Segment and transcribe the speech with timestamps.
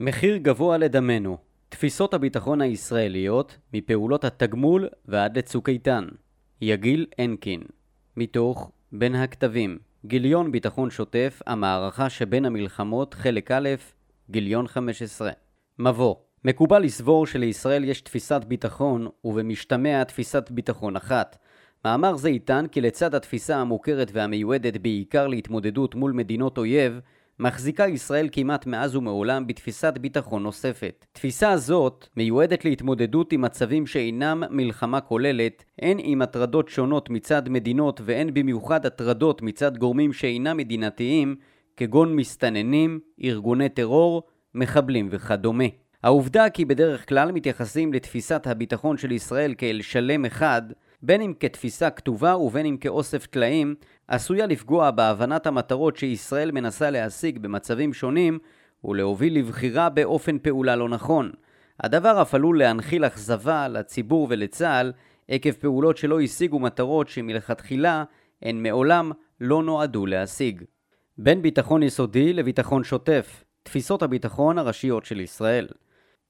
[0.00, 1.36] מחיר גבוה לדמנו
[1.68, 6.04] תפיסות הביטחון הישראליות מפעולות התגמול ועד לצוק איתן.
[6.60, 7.60] יגיל הנקין
[8.16, 13.68] מתוך בין הכתבים גיליון ביטחון שוטף המערכה שבין המלחמות חלק א'
[14.30, 15.30] גיליון 15
[15.78, 21.38] מבוא מקובל לסבור שלישראל יש תפיסת ביטחון ובמשתמע תפיסת ביטחון אחת.
[21.84, 27.00] מאמר זה יטען כי לצד התפיסה המוכרת והמיועדת בעיקר להתמודדות מול מדינות אויב
[27.40, 31.06] מחזיקה ישראל כמעט מאז ומעולם בתפיסת ביטחון נוספת.
[31.12, 38.00] תפיסה זאת מיועדת להתמודדות עם מצבים שאינם מלחמה כוללת, הן עם הטרדות שונות מצד מדינות
[38.04, 41.36] והן במיוחד הטרדות מצד גורמים שאינם מדינתיים,
[41.76, 44.22] כגון מסתננים, ארגוני טרור,
[44.54, 45.64] מחבלים וכדומה.
[46.02, 50.62] העובדה כי בדרך כלל מתייחסים לתפיסת הביטחון של ישראל כאל שלם אחד,
[51.02, 53.74] בין אם כתפיסה כתובה ובין אם כאוסף טלאים,
[54.08, 58.38] עשויה לפגוע בהבנת המטרות שישראל מנסה להשיג במצבים שונים
[58.84, 61.32] ולהוביל לבחירה באופן פעולה לא נכון.
[61.80, 64.92] הדבר אף עלול להנחיל אכזבה לציבור ולצה"ל
[65.28, 68.04] עקב פעולות שלא השיגו מטרות שמלכתחילה
[68.42, 70.62] הן מעולם לא נועדו להשיג.
[71.18, 75.68] בין ביטחון יסודי לביטחון שוטף, תפיסות הביטחון הראשיות של ישראל.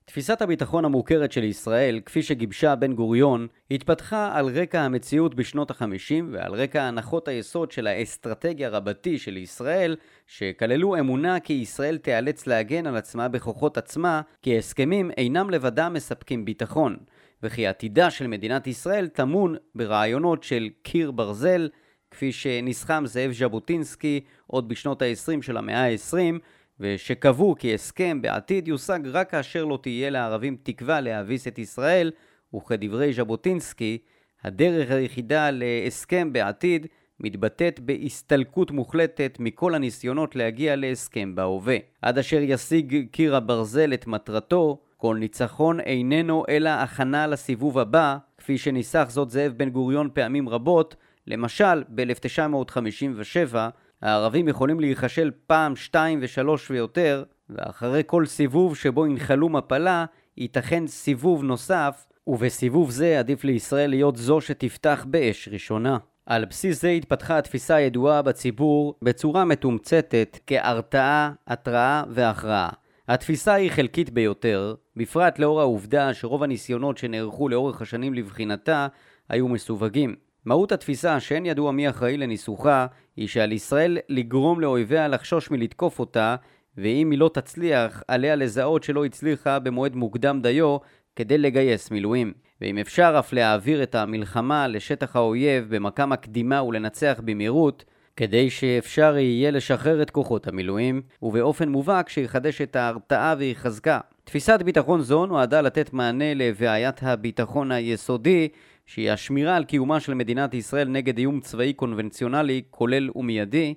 [0.09, 6.31] תפיסת הביטחון המוכרת של ישראל, כפי שגיבשה בן גוריון, התפתחה על רקע המציאות בשנות החמישים
[6.33, 12.87] ועל רקע הנחות היסוד של האסטרטגיה רבתי של ישראל, שכללו אמונה כי ישראל תיאלץ להגן
[12.87, 16.97] על עצמה בכוחות עצמה, כי הסכמים אינם לבדם מספקים ביטחון,
[17.43, 21.69] וכי עתידה של מדינת ישראל טמון ברעיונות של קיר ברזל,
[22.11, 26.39] כפי שניסחם זאב ז'בוטינסקי עוד בשנות ה-20 של המאה ה-20,
[26.81, 32.11] ושקבעו כי הסכם בעתיד יושג רק כאשר לא תהיה לערבים תקווה להביס את ישראל,
[32.55, 33.99] וכדברי ז'בוטינסקי,
[34.45, 36.87] הדרך היחידה להסכם בעתיד
[37.21, 41.77] מתבטאת בהסתלקות מוחלטת מכל הניסיונות להגיע להסכם בהווה.
[42.03, 48.59] עד אשר ישיג קיר הברזל את מטרתו, כל ניצחון איננו אלא הכנה לסיבוב הבא, כפי
[48.59, 53.57] שניסח זאת זאב בן גוריון פעמים רבות, למשל ב-1957,
[54.03, 60.05] הערבים יכולים להיכשל פעם, שתיים ושלוש ויותר, ואחרי כל סיבוב שבו ינחלו מפלה,
[60.37, 65.99] ייתכן סיבוב נוסף, ובסיבוב זה עדיף לישראל להיות זו שתפתח באש ראשונה.
[66.27, 72.69] על בסיס זה התפתחה התפיסה הידועה בציבור בצורה מתומצתת כהרתעה, התראה והכרעה.
[73.09, 78.87] התפיסה היא חלקית ביותר, בפרט לאור העובדה שרוב הניסיונות שנערכו לאורך השנים לבחינתה
[79.29, 80.28] היו מסווגים.
[80.49, 82.87] מהות התפיסה שאין ידוע מי אחראי לניסוחה
[83.17, 86.37] היא שעל ישראל לגרום לאויביה לחשוש מלתקוף אותה
[86.79, 90.77] ואם היא לא תצליח, עליה לזהות שלא הצליחה במועד מוקדם דיו
[91.17, 92.33] כדי לגייס מילואים.
[92.61, 97.85] ואם אפשר אף להעביר את המלחמה לשטח האויב במכה מקדימה ולנצח במהירות,
[98.17, 104.01] כדי שאפשר יהיה לשחרר את כוחות המילואים, ובאופן מובהק שיחדש את ההרתעה ויחזקה.
[104.25, 108.49] תפיסת ביטחון זו נועדה לתת מענה לבעיית הביטחון היסודי
[108.89, 113.75] שהיא השמירה על קיומה של מדינת ישראל נגד איום צבאי קונבנציונלי כולל ומיידי,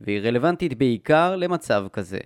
[0.00, 2.18] והיא רלוונטית בעיקר למצב כזה.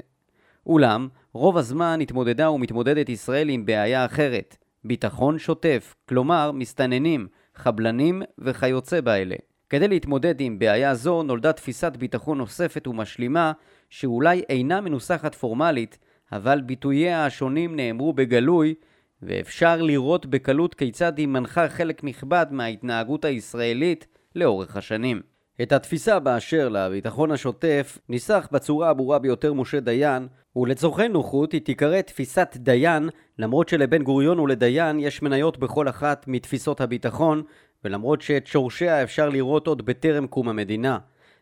[0.67, 9.01] אולם, רוב הזמן התמודדה ומתמודדת ישראל עם בעיה אחרת, ביטחון שוטף, כלומר מסתננים, חבלנים וכיוצא
[9.01, 9.37] באלה.
[9.71, 13.53] כדי להתמודד עם בעיה זו נולדה תפיסת ביטחון נוספת ומשלימה
[13.91, 15.99] שאולי אינה מנוסחת פורמלית,
[16.33, 18.75] אבל ביטוייה השונים נאמרו בגלוי
[19.23, 24.07] ואפשר לראות בקלות כיצד היא מנחה חלק נכבד מההתנהגות הישראלית
[24.37, 25.21] לאורך השנים.
[25.63, 32.01] את התפיסה באשר לביטחון השוטף ניסח בצורה הברורה ביותר משה דיין, ולצורכי נוחות היא תיקרא
[32.01, 33.09] תפיסת דיין,
[33.39, 37.43] למרות שלבן גוריון ולדיין יש מניות בכל אחת מתפיסות הביטחון,
[37.85, 40.99] ולמרות שאת שורשיה אפשר לראות עוד בטרם קום המדינה.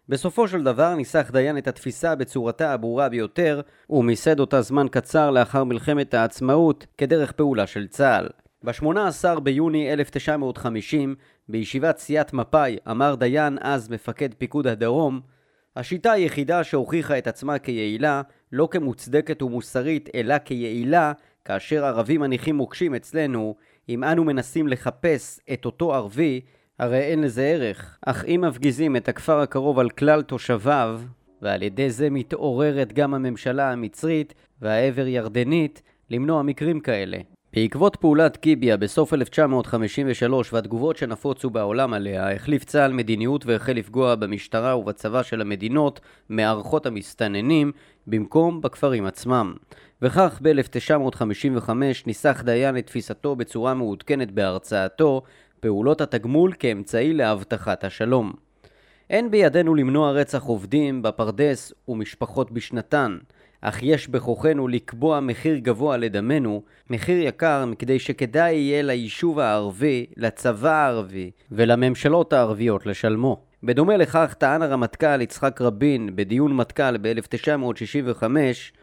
[0.09, 5.65] בסופו של דבר ניסח דיין את התפיסה בצורתה הברורה ביותר, ומיסד אותה זמן קצר לאחר
[5.65, 8.28] מלחמת העצמאות כדרך פעולה של צה"ל.
[8.65, 11.15] ב-18 ביוני 1950,
[11.49, 15.21] בישיבת סיעת מפא"י, אמר דיין, אז מפקד פיקוד הדרום,
[15.77, 18.22] השיטה היחידה שהוכיחה את עצמה כיעילה,
[18.53, 21.12] לא כמוצדקת ומוסרית, אלא כיעילה,
[21.45, 23.54] כאשר ערבים מניחים מוקשים אצלנו,
[23.89, 26.41] אם אנו מנסים לחפש את אותו ערבי,
[26.78, 27.99] הרי אין לזה ערך.
[28.07, 31.01] אך אם מפגיזים את הכפר הקרוב על כלל תושביו,
[31.43, 37.19] ועל ידי זה מתעוררת גם הממשלה המצרית והעבר ירדנית למנוע מקרים כאלה.
[37.53, 44.77] בעקבות פעולת קיביה בסוף 1953 והתגובות שנפוצו בעולם עליה, החליף צה"ל מדיניות והחל לפגוע במשטרה
[44.77, 47.72] ובצבא של המדינות מערכות המסתננים
[48.07, 49.55] במקום בכפרים עצמם.
[50.03, 51.71] וכך ב-1955
[52.07, 55.22] ניסח דיין את תפיסתו בצורה מעודכנת בהרצאתו
[55.61, 58.33] פעולות התגמול כאמצעי להבטחת השלום.
[59.11, 63.19] אין בידינו למנוע רצח עובדים בפרדס ומשפחות בשנתן,
[63.61, 70.71] אך יש בכוחנו לקבוע מחיר גבוה לדמנו, מחיר יקר כדי שכדאי יהיה ליישוב הערבי, לצבא
[70.71, 73.41] הערבי ולממשלות הערביות לשלמו.
[73.63, 78.25] בדומה לכך טען הרמטכ"ל יצחק רבין בדיון מטכ"ל ב-1965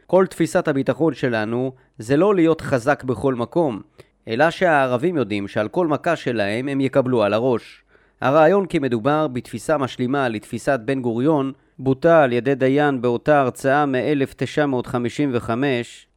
[0.08, 3.81] כל תפיסת הביטחון שלנו זה לא להיות חזק בכל מקום,
[4.28, 7.84] אלא שהערבים יודעים שעל כל מכה שלהם הם יקבלו על הראש.
[8.22, 15.50] הרעיון כי מדובר בתפיסה משלימה לתפיסת בן גוריון בוטה על ידי דיין באותה הרצאה מ-1955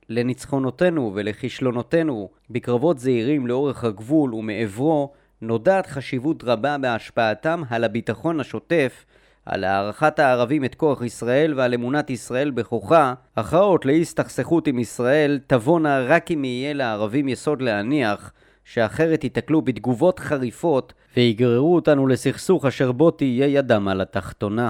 [0.08, 5.12] לניצחונותינו ולכישלונותינו בקרבות זעירים לאורך הגבול ומעברו
[5.42, 9.04] נודעת חשיבות רבה בהשפעתם על הביטחון השוטף,
[9.46, 15.40] על הערכת הערבים את כוח ישראל ועל אמונת ישראל בכוחה, הכרעות לאי הסתכסכות עם ישראל
[15.46, 18.32] תבואנה רק אם יהיה לערבים יסוד להניח
[18.64, 24.68] שאחרת ייתקלו בתגובות חריפות ויגררו אותנו לסכסוך אשר בו תהיה ידם על התחתונה.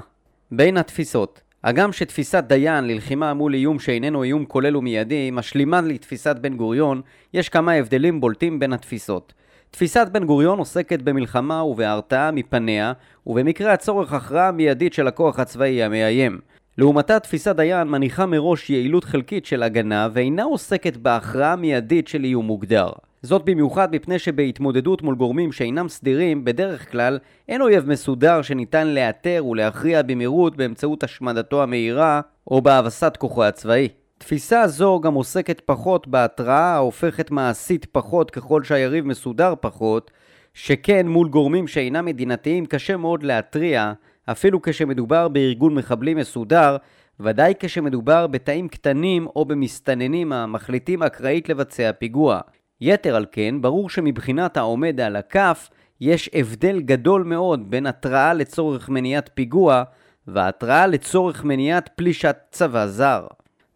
[0.51, 6.57] בין התפיסות הגם שתפיסת דיין ללחימה מול איום שאיננו איום כולל ומיידי משלימה לתפיסת בן
[6.57, 7.01] גוריון,
[7.35, 9.33] יש כמה הבדלים בולטים בין התפיסות.
[9.71, 12.93] תפיסת בן גוריון עוסקת במלחמה ובהרתעה מפניה,
[13.27, 16.39] ובמקרה הצורך הכרעה מיידית של הכוח הצבאי המאיים.
[16.79, 22.47] לעומתה תפיסת דיין מניחה מראש יעילות חלקית של הגנה ואינה עוסקת בהכרעה מיידית של איום
[22.47, 22.89] מוגדר.
[23.23, 27.19] זאת במיוחד מפני שבהתמודדות מול גורמים שאינם סדירים, בדרך כלל
[27.49, 32.21] אין אויב מסודר שניתן לאתר ולהכריע במהירות באמצעות השמדתו המהירה
[32.51, 33.89] או בהבסת כוחו הצבאי.
[34.19, 40.11] תפיסה זו גם עוסקת פחות בהתראה ההופכת מעשית פחות ככל שהיריב מסודר פחות,
[40.55, 43.93] שכן מול גורמים שאינם מדינתיים קשה מאוד להתריע,
[44.31, 46.77] אפילו כשמדובר בארגון מחבלים מסודר,
[47.21, 52.41] ודאי כשמדובר בתאים קטנים או במסתננים המחליטים אקראית לבצע פיגוע.
[52.81, 55.71] יתר על כן, ברור שמבחינת העומד על הכף,
[56.01, 59.83] יש הבדל גדול מאוד בין התראה לצורך מניעת פיגוע
[60.27, 63.27] והתראה לצורך מניעת פלישת צבא זר.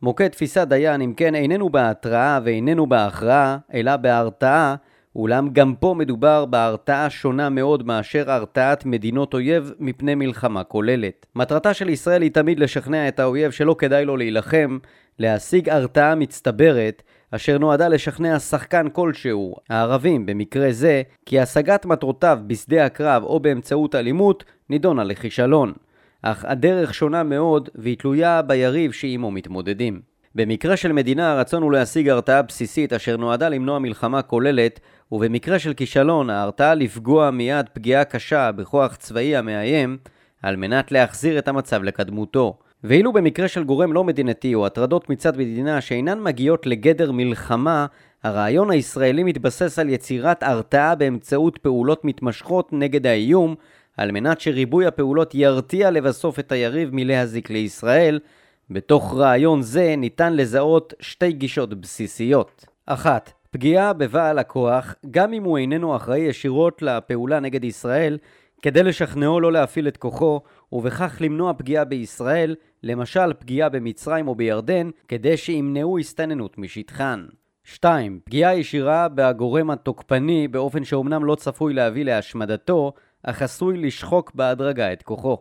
[0.02, 4.74] מוקד תפיסת דיין אם כן איננו בהתראה ואיננו בהכרעה, אלא בהרתעה,
[5.16, 11.26] אולם גם פה מדובר בהרתעה שונה מאוד מאשר הרתעת מדינות אויב מפני מלחמה כוללת.
[11.34, 14.78] מטרתה של ישראל היא תמיד לשכנע את האויב שלא כדאי לו להילחם,
[15.18, 22.84] להשיג הרתעה מצטברת, אשר נועדה לשכנע שחקן כלשהו, הערבים במקרה זה, כי השגת מטרותיו בשדה
[22.86, 25.72] הקרב או באמצעות אלימות נידונה לכישלון.
[26.22, 30.00] אך הדרך שונה מאוד והיא תלויה ביריב שעימו מתמודדים.
[30.34, 34.80] במקרה של מדינה הרצון הוא להשיג הרתעה בסיסית אשר נועדה למנוע מלחמה כוללת,
[35.12, 39.98] ובמקרה של כישלון ההרתעה לפגוע מיד פגיעה קשה בכוח צבאי המאיים,
[40.42, 42.58] על מנת להחזיר את המצב לקדמותו.
[42.84, 47.86] ואילו במקרה של גורם לא מדינתי או הטרדות מצד מדינה שאינן מגיעות לגדר מלחמה,
[48.22, 53.54] הרעיון הישראלי מתבסס על יצירת הרתעה באמצעות פעולות מתמשכות נגד האיום,
[54.00, 58.20] על מנת שריבוי הפעולות ירתיע לבסוף את היריב מלהזיק לישראל.
[58.70, 62.64] בתוך רעיון זה ניתן לזהות שתי גישות בסיסיות.
[62.86, 68.18] אחת, פגיעה בבעל הכוח, גם אם הוא איננו אחראי ישירות לפעולה נגד ישראל,
[68.62, 70.40] כדי לשכנעו לא להפעיל את כוחו,
[70.72, 77.26] ובכך למנוע פגיעה בישראל, למשל פגיעה במצרים או בירדן, כדי שימנעו הסתננות משטחן.
[77.64, 78.20] 2.
[78.24, 85.02] פגיעה ישירה בגורם התוקפני באופן שאומנם לא צפוי להביא להשמדתו, אך עשוי לשחוק בהדרגה את
[85.02, 85.38] כוחו.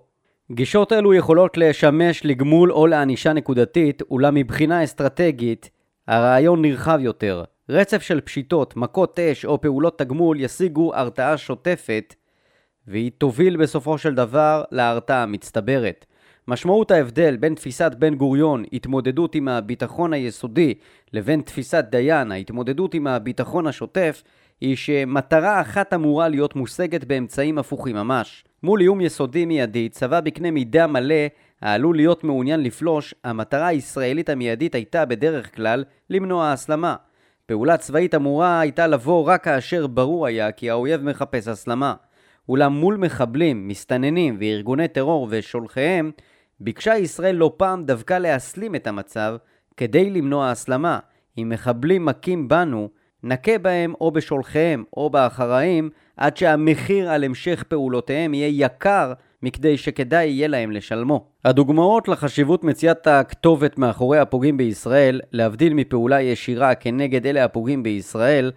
[0.51, 5.69] גישות אלו יכולות לשמש לגמול או לענישה נקודתית, אולם מבחינה אסטרטגית,
[6.07, 7.43] הרעיון נרחב יותר.
[7.69, 12.15] רצף של פשיטות, מכות אש או פעולות תגמול ישיגו הרתעה שוטפת,
[12.87, 16.06] והיא תוביל בסופו של דבר להרתעה מצטברת.
[16.47, 20.73] משמעות ההבדל בין תפיסת בן גוריון, התמודדות עם הביטחון היסודי,
[21.13, 24.23] לבין תפיסת דיין, ההתמודדות עם הביטחון השוטף,
[24.61, 28.44] היא שמטרה אחת אמורה להיות מושגת באמצעים הפוכים ממש.
[28.63, 31.25] מול איום יסודי מיידי, צבא בקנה מידה מלא
[31.61, 36.95] העלול להיות מעוניין לפלוש, המטרה הישראלית המיידית הייתה בדרך כלל למנוע הסלמה.
[37.45, 41.94] פעולה צבאית אמורה הייתה לבוא רק כאשר ברור היה כי האויב מחפש הסלמה.
[42.49, 46.11] אולם מול מחבלים, מסתננים וארגוני טרור ושולחיהם,
[46.59, 49.35] ביקשה ישראל לא פעם דווקא להסלים את המצב
[49.78, 50.99] כדי למנוע הסלמה.
[51.37, 52.89] אם מחבלים מכים בנו,
[53.23, 60.28] נכה בהם או בשולחיהם או באחראים עד שהמחיר על המשך פעולותיהם יהיה יקר מכדי שכדאי
[60.28, 61.26] יהיה להם לשלמו.
[61.45, 68.52] הדוגמאות לחשיבות מציאת הכתובת מאחורי הפוגעים בישראל, להבדיל מפעולה ישירה כנגד אלה הפוגעים בישראל,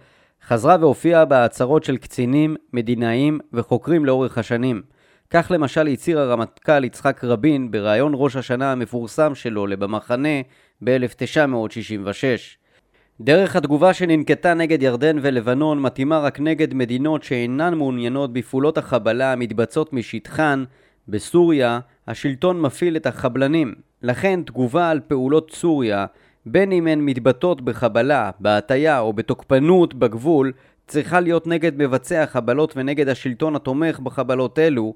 [0.47, 4.81] חזרה והופיעה בהצהרות של קצינים, מדינאים וחוקרים לאורך השנים.
[5.29, 10.41] כך למשל הצהיר הרמטכ"ל יצחק רבין בריאיון ראש השנה המפורסם שלו לבמחנה
[10.83, 12.62] ב-1966.
[13.23, 19.93] דרך התגובה שננקטה נגד ירדן ולבנון מתאימה רק נגד מדינות שאינן מעוניינות בפעולות החבלה המתבצעות
[19.93, 20.63] משטחן
[21.07, 23.73] בסוריה השלטון מפעיל את החבלנים.
[24.01, 26.05] לכן תגובה על פעולות סוריה,
[26.45, 30.51] בין אם הן מתבטאות בחבלה, בהטייה או בתוקפנות בגבול,
[30.87, 34.93] צריכה להיות נגד מבצעי החבלות ונגד השלטון התומך בחבלות אלו.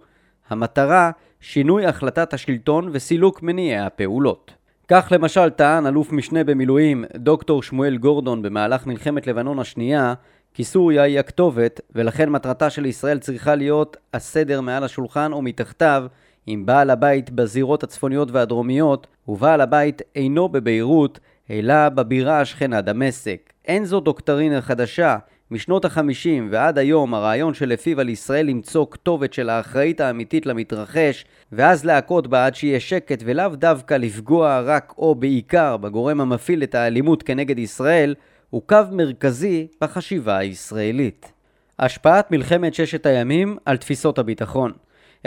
[0.49, 4.56] המטרה, שינוי החלטת השלטון וסילוק מניעי הפעולות.
[4.89, 10.13] כך למשל טען אלוף משנה במילואים דוקטור שמואל גורדון במהלך מלחמת לבנון השנייה
[10.53, 16.05] כי סוריה היא הכתובת ולכן מטרתה של ישראל צריכה להיות הסדר מעל השולחן או מתחתיו
[16.47, 21.19] אם בעל הבית בזירות הצפוניות והדרומיות ובעל הבית אינו בביירות
[21.51, 23.53] אלא בבירה השכנה דמשק.
[23.65, 25.17] אין זו דוקטרינה חדשה
[25.51, 31.85] משנות החמישים ועד היום הרעיון שלפיו על ישראל למצוא כתובת של האחראית האמיתית למתרחש ואז
[31.85, 37.23] להכות בה עד שיהיה שקט ולאו דווקא לפגוע רק או בעיקר בגורם המפעיל את האלימות
[37.23, 38.15] כנגד ישראל
[38.49, 41.33] הוא קו מרכזי בחשיבה הישראלית.
[41.79, 44.71] השפעת מלחמת ששת הימים על תפיסות הביטחון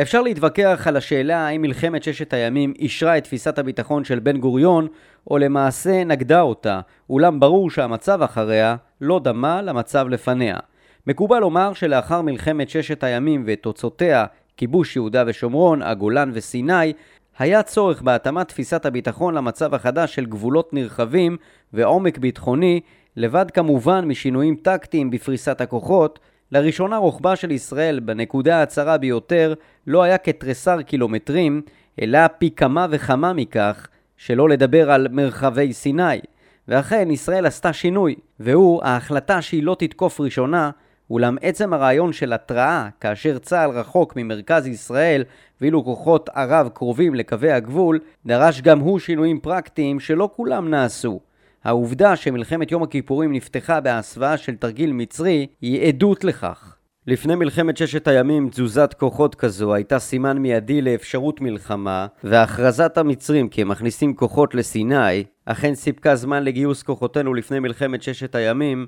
[0.03, 4.89] אפשר להתווכח על השאלה האם מלחמת ששת הימים אישרה את תפיסת הביטחון של בן גוריון
[5.31, 10.57] או למעשה נגדה אותה, אולם ברור שהמצב אחריה לא דמה למצב לפניה.
[11.07, 14.27] מקובל לומר שלאחר מלחמת ששת הימים ותוצאותיה,
[14.57, 16.93] כיבוש יהודה ושומרון, הגולן וסיני,
[17.39, 21.37] היה צורך בהתאמת תפיסת הביטחון למצב החדש של גבולות נרחבים
[21.73, 22.81] ועומק ביטחוני,
[23.17, 26.19] לבד כמובן משינויים טקטיים בפריסת הכוחות,
[26.53, 29.55] לראשונה רוחבה של ישראל בנקודה הצרה ביותר
[29.87, 31.63] לא היה כתריסר קילומטרים,
[32.01, 36.19] אלא פי כמה וכמה מכך, שלא לדבר על מרחבי סיני.
[36.71, 40.71] ואכן ישראל עשתה שינוי, והוא ההחלטה שהיא לא תתקוף ראשונה,
[41.11, 45.25] אולם עצם הרעיון של התראה כאשר צה"ל רחוק ממרכז ישראל
[45.61, 51.21] ואילו כוחות ערב קרובים לקווי הגבול, דרש גם הוא שינויים פרקטיים שלא כולם נעשו.
[51.65, 56.77] העובדה שמלחמת יום הכיפורים נפתחה בהסוואה של תרגיל מצרי היא עדות לכך.
[57.07, 63.63] לפני מלחמת ששת הימים תזוזת כוחות כזו הייתה סימן מיידי לאפשרות מלחמה והכרזת המצרים כי
[63.63, 68.87] הם מכניסים כוחות לסיני אכן סיפקה זמן לגיוס כוחותינו לפני מלחמת ששת הימים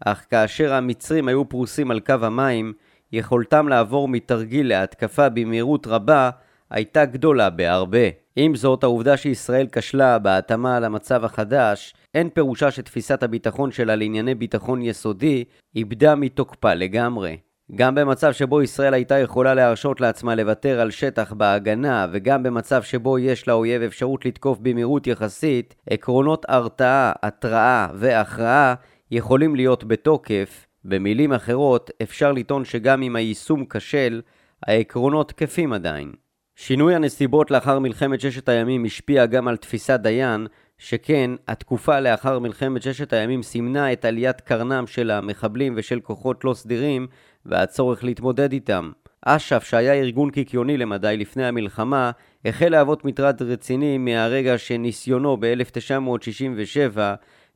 [0.00, 2.72] אך כאשר המצרים היו פרוסים על קו המים
[3.12, 6.30] יכולתם לעבור מתרגיל להתקפה במהירות רבה
[6.70, 8.08] הייתה גדולה בהרבה.
[8.36, 14.82] עם זאת, העובדה שישראל כשלה בהתאמה למצב החדש, אין פירושה שתפיסת הביטחון שלה לענייני ביטחון
[14.82, 15.44] יסודי
[15.76, 17.36] איבדה מתוקפה לגמרי.
[17.72, 23.18] גם במצב שבו ישראל הייתה יכולה להרשות לעצמה לוותר על שטח בהגנה, וגם במצב שבו
[23.18, 28.74] יש לאויב אפשרות לתקוף במהירות יחסית, עקרונות הרתעה, התראה והכרעה
[29.10, 30.66] יכולים להיות בתוקף.
[30.84, 34.20] במילים אחרות, אפשר לטעון שגם אם היישום כשל,
[34.66, 36.12] העקרונות תקפים עדיין.
[36.56, 40.46] שינוי הנסיבות לאחר מלחמת ששת הימים השפיע גם על תפיסת דיין,
[40.78, 46.54] שכן התקופה לאחר מלחמת ששת הימים סימנה את עליית קרנם של המחבלים ושל כוחות לא
[46.54, 47.06] סדירים
[47.46, 48.90] והצורך להתמודד איתם.
[49.22, 52.10] אש"ף, שהיה ארגון קיקיוני למדי לפני המלחמה,
[52.44, 56.98] החל להוות מטרד רציני מהרגע שניסיונו ב-1967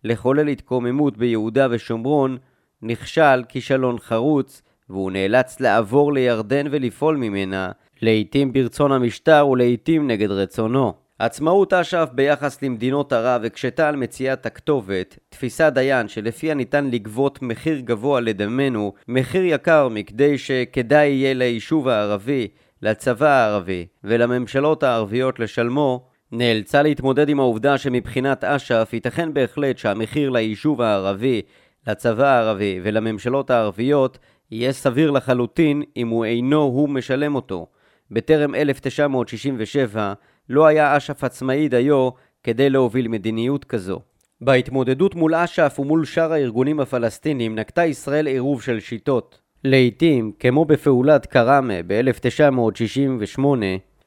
[0.04, 2.36] לחולל התקוממות ביהודה ושומרון
[2.82, 7.70] נכשל כישלון חרוץ והוא נאלץ לעבור לירדן ולפעול ממנה,
[8.02, 11.07] לעתים ברצון המשטר ולעתים נגד רצונו.
[11.18, 17.80] עצמאות אש"ף ביחס למדינות ערב הקשתה על מציאת הכתובת, תפיסה דיין שלפיה ניתן לגבות מחיר
[17.80, 22.48] גבוה לדמנו, מחיר יקר מכדי שכדאי יהיה ליישוב הערבי,
[22.82, 30.82] לצבא הערבי ולממשלות הערביות לשלמו, נאלצה להתמודד עם העובדה שמבחינת אש"ף ייתכן בהחלט שהמחיר ליישוב
[30.82, 31.42] הערבי,
[31.86, 34.18] לצבא הערבי ולממשלות הערביות
[34.50, 37.66] יהיה סביר לחלוטין אם הוא אינו הוא משלם אותו.
[38.10, 40.12] בטרם 1967
[40.50, 42.10] לא היה אש"ף עצמאי דיו
[42.42, 44.00] כדי להוביל מדיניות כזו.
[44.40, 49.40] בהתמודדות מול אש"ף ומול שאר הארגונים הפלסטינים נקטה ישראל עירוב של שיטות.
[49.64, 53.42] לעיתים, כמו בפעולת קראמה ב-1968,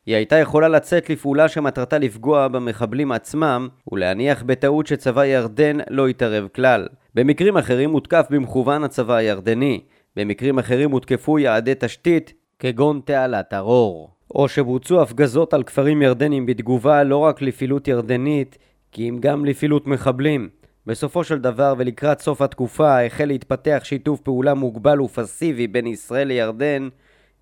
[0.06, 6.48] היא הייתה יכולה לצאת לפעולה שמטרתה לפגוע במחבלים עצמם ולהניח בטעות שצבא ירדן לא יתערב
[6.56, 6.88] כלל.
[7.16, 9.82] במקרים אחרים הותקף במכוון הצבא הירדני,
[10.16, 14.10] במקרים אחרים הותקפו יעדי תשתית כגון תעלת הרור.
[14.36, 18.58] או שבוצעו הפגזות על כפרים ירדנים בתגובה לא רק לפעילות ירדנית,
[18.92, 20.50] כי אם גם לפעילות מחבלים.
[20.86, 26.90] בסופו של דבר ולקראת סוף התקופה החל להתפתח שיתוף פעולה מוגבל ופסיבי בין ישראל לירדן,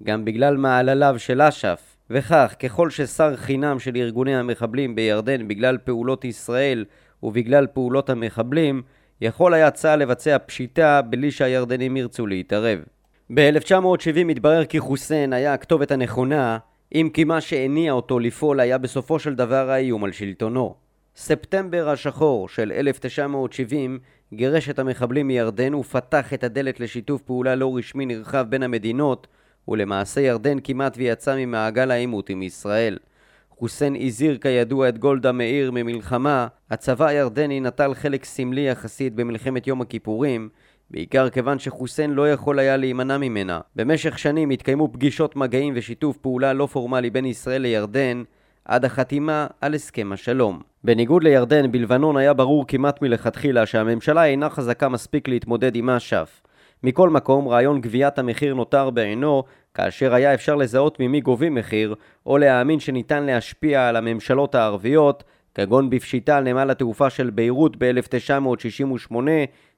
[0.04, 1.96] גם בגלל מעלליו של אש"ף.
[2.10, 6.86] וכך, ככל ששר חינם של ארגוני המחבלים בירדן בגלל פעולות ישראל
[7.24, 8.82] ובגלל פעולות המחבלים,
[9.22, 12.80] יכול היה צה"ל לבצע פשיטה בלי שהירדנים ירצו להתערב.
[13.34, 16.58] ב-1970 התברר כי חוסיין היה הכתובת הנכונה,
[16.96, 20.76] אם כי מה שהניע אותו לפעול היה בסופו של דבר האיום על שלטונו.
[21.16, 24.00] ספטמבר השחור של 1970
[24.34, 29.28] גירש את המחבלים מירדן ופתח את הדלת לשיתוף פעולה לא רשמי נרחב בין המדינות,
[29.68, 32.98] ולמעשה ירדן כמעט ויצא ממעגל העימות עם ישראל.
[33.50, 39.82] חוסיין הזהיר כידוע את גולדה מאיר ממלחמה, הצבא הירדני נטל חלק סמלי יחסית במלחמת יום
[39.82, 40.50] הכיפורים,
[40.92, 43.60] בעיקר כיוון שחוסיין לא יכול היה להימנע ממנה.
[43.76, 48.24] במשך שנים התקיימו פגישות מגעים ושיתוף פעולה לא פורמלי בין ישראל לירדן,
[48.66, 50.62] עד החתימה על הסכם השלום.
[50.84, 56.42] בניגוד לירדן, בלבנון היה ברור כמעט מלכתחילה שהממשלה אינה חזקה מספיק להתמודד עם אש"ף.
[56.84, 59.44] מכל מקום, רעיון גביית המחיר נותר בעינו,
[59.74, 65.24] כאשר היה אפשר לזהות ממי גובים מחיר, או להאמין שניתן להשפיע על הממשלות הערביות,
[65.56, 69.16] כגון בפשיטה על נמל התעופה של ביירות ב-1968,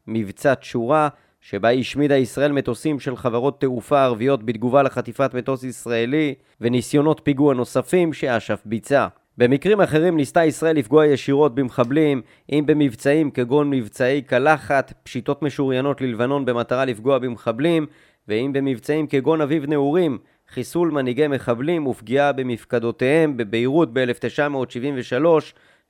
[0.08, 1.10] מבצע תשורה,
[1.41, 8.13] שבה השמידה ישראל מטוסים של חברות תעופה ערביות בתגובה לחטיפת מטוס ישראלי, וניסיונות פיגוע נוספים
[8.13, 9.08] שאש"ף ביצע.
[9.38, 16.46] במקרים אחרים ניסתה ישראל לפגוע ישירות במחבלים, אם במבצעים כגון מבצעי קלחת, פשיטות משוריינות ללבנון
[16.46, 17.86] במטרה לפגוע במחבלים,
[18.27, 20.17] ואם במבצעים כגון אביב נעורים,
[20.50, 25.25] חיסול מנהיגי מחבלים ופגיעה במפקדותיהם בביירות ב-1973,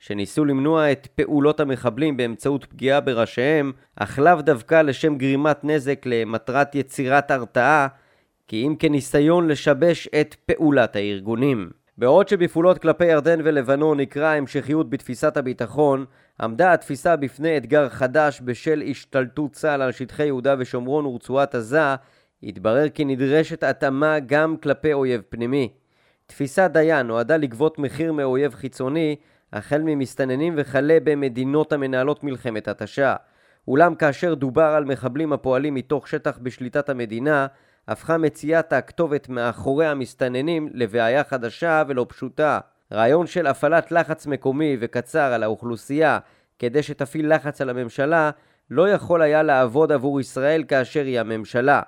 [0.02, 6.74] שניסו למנוע את פעולות המחבלים באמצעות פגיעה בראשיהם, אך לאו דווקא לשם גרימת נזק למטרת
[6.74, 7.86] יצירת הרתעה,
[8.48, 11.70] כי אם כניסיון לשבש את פעולת הארגונים.
[11.98, 16.04] בעוד שבפעולות כלפי ירדן ולבנון נקרא המשכיות בתפיסת הביטחון,
[16.40, 21.94] עמדה התפיסה בפני אתגר חדש בשל השתלטות צה"ל על שטחי יהודה ושומרון ורצועת עזה,
[22.42, 25.68] התברר כי נדרשת התאמה גם כלפי אויב פנימי.
[26.26, 29.16] תפיסת דיין נועדה לגבות מחיר מאויב חיצוני,
[29.52, 33.16] החל ממסתננים וכלה במדינות המנהלות מלחמת התשה.
[33.68, 37.46] אולם כאשר דובר על מחבלים הפועלים מתוך שטח בשליטת המדינה,
[37.88, 42.58] הפכה מציאת הכתובת מאחורי המסתננים לבעיה חדשה ולא פשוטה.
[42.92, 46.18] רעיון של הפעלת לחץ מקומי וקצר על האוכלוסייה
[46.58, 48.30] כדי שתפעיל לחץ על הממשלה
[48.70, 51.82] לא יכול היה לעבוד עבור ישראל כאשר היא הממשלה.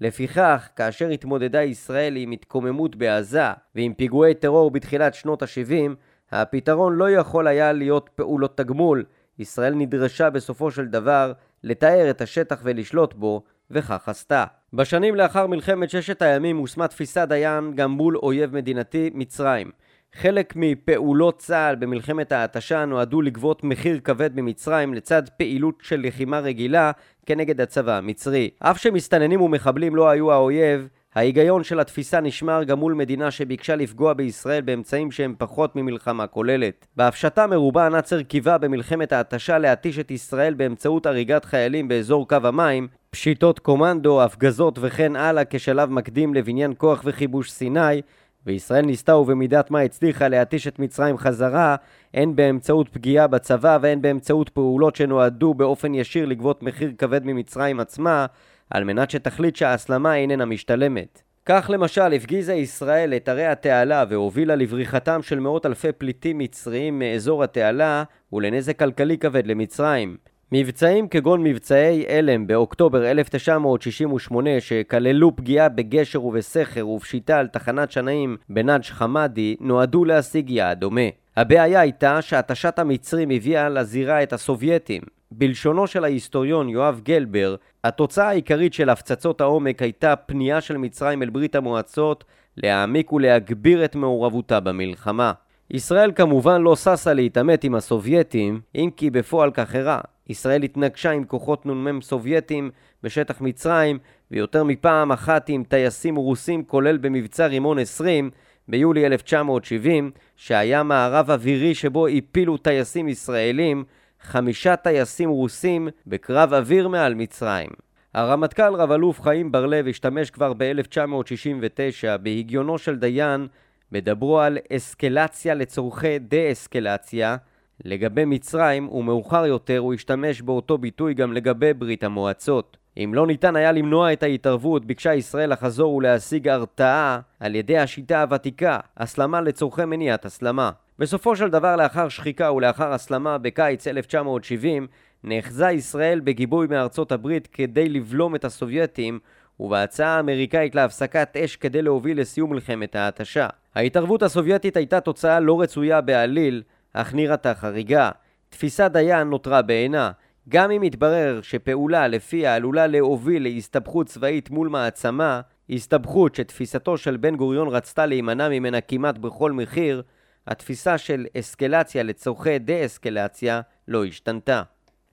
[0.00, 3.42] לפיכך, כאשר התמודדה ישראל עם התקוממות בעזה
[3.74, 5.94] ועם פיגועי טרור בתחילת שנות ה-70,
[6.32, 9.04] הפתרון לא יכול היה להיות פעולות תגמול.
[9.38, 11.32] ישראל נדרשה בסופו של דבר
[11.64, 14.44] לתאר את השטח ולשלוט בו, וכך עשתה.
[14.72, 19.70] בשנים לאחר מלחמת ששת הימים הושמה תפיסת דיין גם מול אויב מדינתי, מצרים.
[20.14, 26.92] חלק מפעולות צה"ל במלחמת ההתשה נועדו לגבות מחיר כבד ממצרים לצד פעילות של לחימה רגילה
[27.26, 28.50] כנגד הצבא המצרי.
[28.58, 34.12] אף שמסתננים ומחבלים לא היו האויב, ההיגיון של התפיסה נשמר גם מול מדינה שביקשה לפגוע
[34.12, 36.86] בישראל באמצעים שהם פחות ממלחמה כוללת.
[36.96, 42.88] בהפשטה מרובה נאצר קיווה במלחמת ההתשה להתיש את ישראל באמצעות הריגת חיילים באזור קו המים,
[43.10, 48.02] פשיטות קומנדו, הפגזות וכן הלאה כשלב מקדים לבניין כוח וכיבוש סיני,
[48.46, 51.76] וישראל ניסתה ובמידת מה הצליחה להתיש את מצרים חזרה,
[52.14, 58.26] הן באמצעות פגיעה בצבא והן באמצעות פעולות שנועדו באופן ישיר לגבות מחיר כבד ממצרים עצמה,
[58.70, 61.22] על מנת שתחליט שההסלמה איננה משתלמת.
[61.46, 67.44] כך למשל הפגיזה ישראל את ערי התעלה והובילה לבריחתם של מאות אלפי פליטים מצריים מאזור
[67.44, 68.02] התעלה
[68.32, 70.16] ולנזק כלכלי כבד למצרים.
[70.52, 78.84] מבצעים כגון מבצעי אלם באוקטובר 1968 שכללו פגיעה בגשר ובסכר ופשיטה על תחנת שנאים בנאג'
[78.84, 81.00] חמאדי נועדו להשיג יעד דומה.
[81.36, 85.02] הבעיה הייתה שהתשת המצרים הביאה לזירה את הסובייטים.
[85.32, 91.30] בלשונו של ההיסטוריון יואב גלבר, התוצאה העיקרית של הפצצות העומק הייתה פנייה של מצרים אל
[91.30, 92.24] ברית המועצות
[92.56, 95.32] להעמיק ולהגביר את מעורבותה במלחמה.
[95.70, 100.00] ישראל כמובן לא ששה להתעמת עם הסובייטים, אם כי בפועל כך אירע.
[100.28, 102.70] ישראל התנגשה עם כוחות נ"מ סובייטים
[103.02, 103.98] בשטח מצרים,
[104.30, 108.30] ויותר מפעם אחת עם טייסים רוסים כולל במבצע רימון 20
[108.68, 113.84] ביולי 1970, שהיה מערב אווירי שבו הפילו טייסים ישראלים
[114.22, 117.70] חמישה טייסים רוסים בקרב אוויר מעל מצרים.
[118.14, 123.46] הרמטכ"ל רב-אלוף חיים בר-לב השתמש כבר ב-1969 בהגיונו של דיין
[123.92, 127.36] בדברו על אסקלציה לצורכי דה-אסקלציה
[127.84, 132.76] לגבי מצרים, ומאוחר יותר הוא השתמש באותו ביטוי גם לגבי ברית המועצות.
[132.96, 138.22] אם לא ניתן היה למנוע את ההתערבות, ביקשה ישראל לחזור ולהשיג הרתעה על ידי השיטה
[138.22, 140.70] הוותיקה, הסלמה לצורכי מניעת הסלמה.
[141.00, 144.86] בסופו של דבר, לאחר שחיקה ולאחר הסלמה בקיץ 1970,
[145.24, 149.18] נאחזה ישראל בגיבוי מארצות הברית כדי לבלום את הסובייטים
[149.60, 153.46] ובהצעה האמריקאית להפסקת אש כדי להוביל לסיום מלחמת ההתשה.
[153.74, 158.10] ההתערבות הסובייטית הייתה תוצאה לא רצויה בעליל, אך נראתה חריגה.
[158.48, 160.10] תפיסת דיין נותרה בעינה.
[160.48, 167.36] גם אם יתברר שפעולה לפיה עלולה להוביל להסתבכות צבאית מול מעצמה, הסתבכות שתפיסתו של בן
[167.36, 170.02] גוריון רצתה להימנע ממנה כמעט בכל מחיר,
[170.46, 174.62] התפיסה של אסקלציה לצורכי דה-אסקלציה לא השתנתה.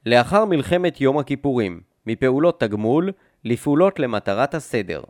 [0.05, 3.11] לאחר מלחמת יום הכיפורים, מפעולות תגמול
[3.45, 5.01] לפעולות למטרת הסדר.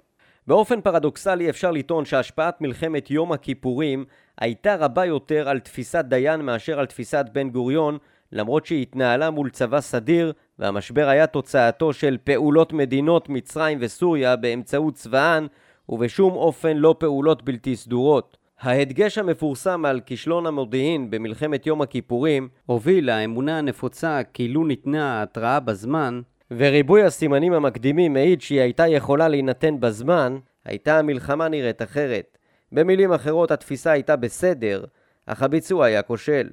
[0.48, 4.06] באופן פרדוקסלי אפשר לטעון שהשפעת מלחמת יום הכיפורים
[4.38, 7.98] הייתה רבה יותר על תפיסת דיין מאשר על תפיסת בן גוריון,
[8.32, 14.94] למרות שהיא התנהלה מול צבא סדיר, והמשבר היה תוצאתו של פעולות מדינות מצרים וסוריה באמצעות
[14.94, 15.48] צבאן,
[15.90, 18.38] ובשום אופן לא פעולות בלתי סדורות.
[18.60, 26.22] ההדגש המפורסם על כישלון המודיעין במלחמת יום הכיפורים הוביל לאמונה הנפוצה כאילו ניתנה ההתראה בזמן
[26.52, 32.38] וריבוי הסימנים המקדימים מעיד שהיא הייתה יכולה להינתן בזמן, הייתה המלחמה נראית אחרת.
[32.72, 34.86] במילים אחרות התפיסה הייתה בסדר,
[35.26, 36.50] אך הביצוע היה כושל.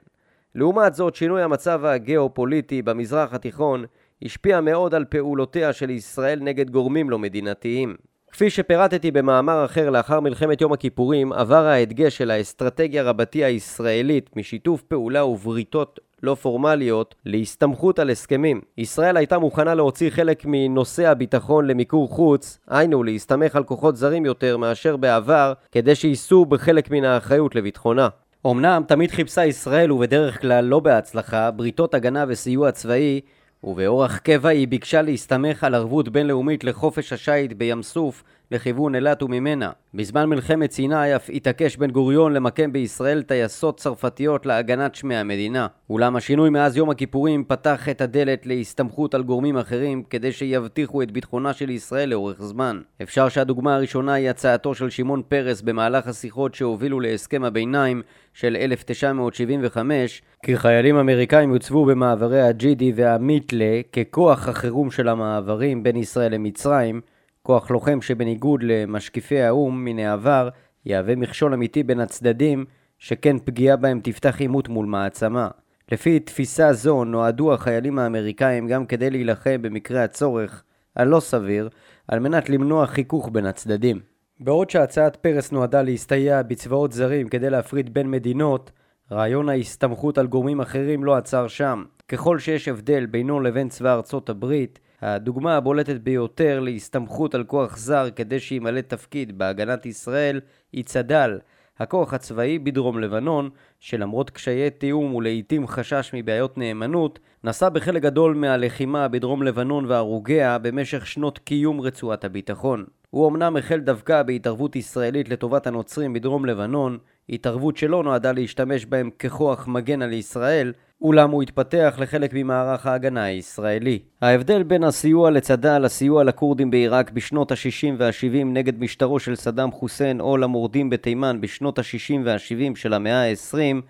[0.54, 3.84] לעומת זאת, שינוי המצב הגיאופוליטי במזרח התיכון
[4.22, 7.96] השפיע מאוד על פעולותיה של ישראל נגד גורמים לא מדינתיים.
[8.34, 14.82] כפי שפירטתי במאמר אחר לאחר מלחמת יום הכיפורים, עבר ההדגש של האסטרטגיה רבתי הישראלית משיתוף
[14.82, 18.60] פעולה ובריתות לא פורמליות להסתמכות על הסכמים.
[18.78, 24.56] ישראל הייתה מוכנה להוציא חלק מנושא הביטחון למיקור חוץ, היינו להסתמך על כוחות זרים יותר
[24.56, 28.08] מאשר בעבר, כדי שיישאו בחלק מן האחריות לביטחונה.
[28.46, 33.20] אמנם תמיד חיפשה ישראל, ובדרך כלל לא בהצלחה, בריתות הגנה וסיוע צבאי,
[33.66, 39.70] ובאורח קבע היא ביקשה להסתמך על ערבות בינלאומית לחופש השיט בים סוף לכיוון אילת וממנה.
[39.94, 45.66] בזמן מלחמת סיני אף התעקש בן גוריון למקם בישראל טייסות צרפתיות להגנת שמי המדינה.
[45.90, 51.10] אולם השינוי מאז יום הכיפורים פתח את הדלת להסתמכות על גורמים אחרים כדי שיבטיחו את
[51.10, 52.80] ביטחונה של ישראל לאורך זמן.
[53.02, 58.02] אפשר שהדוגמה הראשונה היא הצעתו של שמעון פרס במהלך השיחות שהובילו להסכם הביניים
[58.34, 66.34] של 1975 כי חיילים אמריקאים יוצבו במעברי הג'ידי והמיתלה ככוח החירום של המעברים בין ישראל
[66.34, 67.00] למצרים
[67.46, 70.48] כוח לוחם שבניגוד למשקיפי האו"ם מן העבר,
[70.86, 72.64] יהווה מכשול אמיתי בין הצדדים,
[72.98, 75.48] שכן פגיעה בהם תפתח עימות מול מעצמה.
[75.92, 80.64] לפי תפיסה זו נועדו החיילים האמריקאים גם כדי להילחם במקרה הצורך
[80.96, 81.68] הלא סביר,
[82.08, 84.00] על מנת למנוע חיכוך בין הצדדים.
[84.40, 88.70] בעוד שהצעת פרס נועדה להסתייע בצבאות זרים כדי להפריד בין מדינות,
[89.12, 91.84] רעיון ההסתמכות על גורמים אחרים לא עצר שם.
[92.08, 98.08] ככל שיש הבדל בינו לבין צבא ארצות הברית, הדוגמה הבולטת ביותר להסתמכות על כוח זר
[98.16, 100.40] כדי שימלא תפקיד בהגנת ישראל
[100.72, 101.38] היא צד"ל,
[101.78, 109.08] הכוח הצבאי בדרום לבנון, שלמרות קשיי תיאום ולעיתים חשש מבעיות נאמנות, נשא בחלק גדול מהלחימה
[109.08, 112.84] בדרום לבנון והרוגיה במשך שנות קיום רצועת הביטחון.
[113.10, 119.10] הוא אמנם החל דווקא בהתערבות ישראלית לטובת הנוצרים בדרום לבנון, התערבות שלא נועדה להשתמש בהם
[119.18, 123.98] ככוח מגן על ישראל, אולם הוא התפתח לחלק ממערך ההגנה הישראלי.
[124.22, 130.20] ההבדל בין הסיוע לצד"ל לסיוע לכורדים בעיראק בשנות ה-60 וה-70 נגד משטרו של סדאם חוסיין
[130.20, 133.80] או למורדים בתימן בשנות ה-60 וה-70 של המאה ה-20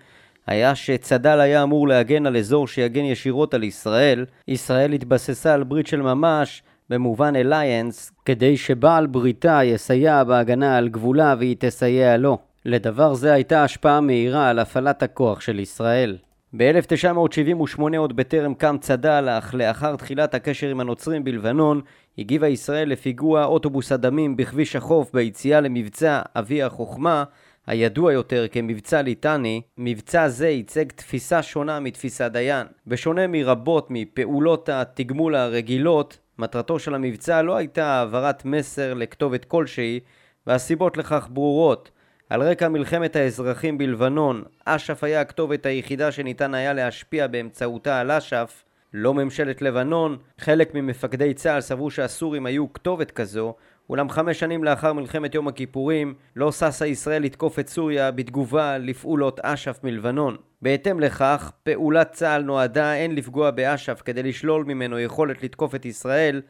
[0.47, 4.25] היה שצד"ל היה אמור להגן על אזור שיגן ישירות על ישראל.
[4.47, 11.35] ישראל התבססה על ברית של ממש במובן אליינס, כדי שבעל בריתה יסייע בהגנה על גבולה
[11.39, 12.37] והיא תסייע לו.
[12.65, 16.17] לדבר זה הייתה השפעה מהירה על הפעלת הכוח של ישראל.
[16.57, 21.81] ב-1978 עוד בטרם קם צד"ל, אך לאחר תחילת הקשר עם הנוצרים בלבנון,
[22.17, 27.23] הגיבה ישראל לפיגוע אוטובוס הדמים בכביש החוף ביציאה למבצע אבי החוכמה,
[27.67, 32.67] הידוע יותר כמבצע ליטני, מבצע זה ייצג תפיסה שונה מתפיסת דיין.
[32.87, 39.99] בשונה מרבות מפעולות התגמול הרגילות, מטרתו של המבצע לא הייתה העברת מסר לכתובת כלשהי,
[40.47, 41.91] והסיבות לכך ברורות.
[42.29, 48.63] על רקע מלחמת האזרחים בלבנון, אש"ף היה הכתובת היחידה שניתן היה להשפיע באמצעותה על אש"ף,
[48.93, 53.55] לא ממשלת לבנון, חלק ממפקדי צה"ל סברו שהסורים היו כתובת כזו,
[53.89, 59.39] אולם חמש שנים לאחר מלחמת יום הכיפורים, לא ששה ישראל לתקוף את סוריה בתגובה לפעולות
[59.39, 60.37] אש"ף מלבנון.
[60.61, 66.41] בהתאם לכך, פעולת צה"ל נועדה הן לפגוע באש"ף כדי לשלול ממנו יכולת לתקוף את ישראל,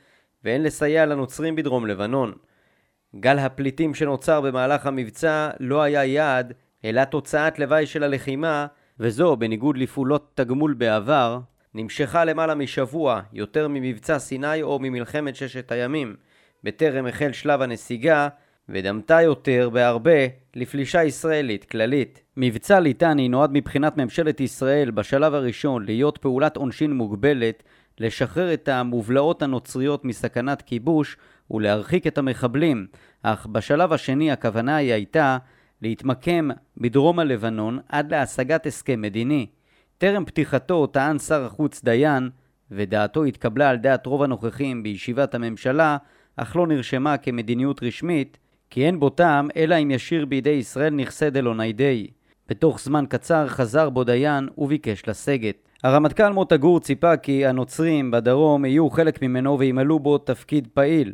[0.44, 2.32] והן לסייע לנוצרים בדרום לבנון.
[3.20, 6.54] גל הפליטים שנוצר במהלך המבצע לא היה יעד,
[6.86, 8.68] אלא תוצאת לוואי של הלחימה,
[9.00, 11.40] וזו, בניגוד לפעולות תגמול בעבר,
[11.74, 16.16] נמשכה למעלה משבוע, יותר ממבצע סיני או ממלחמת ששת הימים,
[16.64, 18.28] בטרם החל שלב הנסיגה,
[18.70, 22.22] ודמתה יותר בהרבה לפלישה ישראלית כללית.
[22.38, 27.64] מבצע ליטני נועד מבחינת ממשלת ישראל בשלב הראשון להיות פעולת עונשין מוגבלת,
[28.00, 31.18] לשחרר את המובלעות הנוצריות מסכנת כיבוש
[31.52, 32.88] ולהרחיק את המחבלים,
[33.24, 35.38] אך בשלב השני הכוונה היא הייתה
[35.82, 39.48] להתמקם בדרום הלבנון עד להשגת הסכם מדיני.
[39.98, 42.30] טרם פתיחתו טען שר החוץ דיין,
[42.72, 45.98] ודעתו התקבלה על דעת רוב הנוכחים בישיבת הממשלה,
[46.36, 48.38] אך לא נרשמה כמדיניות רשמית,
[48.70, 52.08] כי אין בו טעם אלא אם ישיר בידי ישראל נכסי דלוניידי.
[52.50, 55.56] בתוך זמן קצר חזר בו דיין וביקש לסגת.
[55.84, 61.14] הרמטכ"ל מוטה גור ציפה כי הנוצרים בדרום יהיו חלק ממנו וימלאו בו תפקיד פעיל.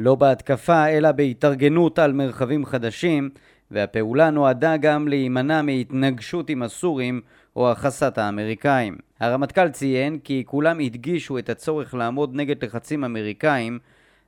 [0.00, 3.30] לא בהתקפה אלא בהתארגנות על מרחבים חדשים,
[3.70, 7.20] והפעולה נועדה גם להימנע מהתנגשות עם הסורים
[7.56, 8.96] או הכסת האמריקאים.
[9.20, 13.78] הרמטכ"ל ציין כי כולם הדגישו את הצורך לעמוד נגד לחצים אמריקאים,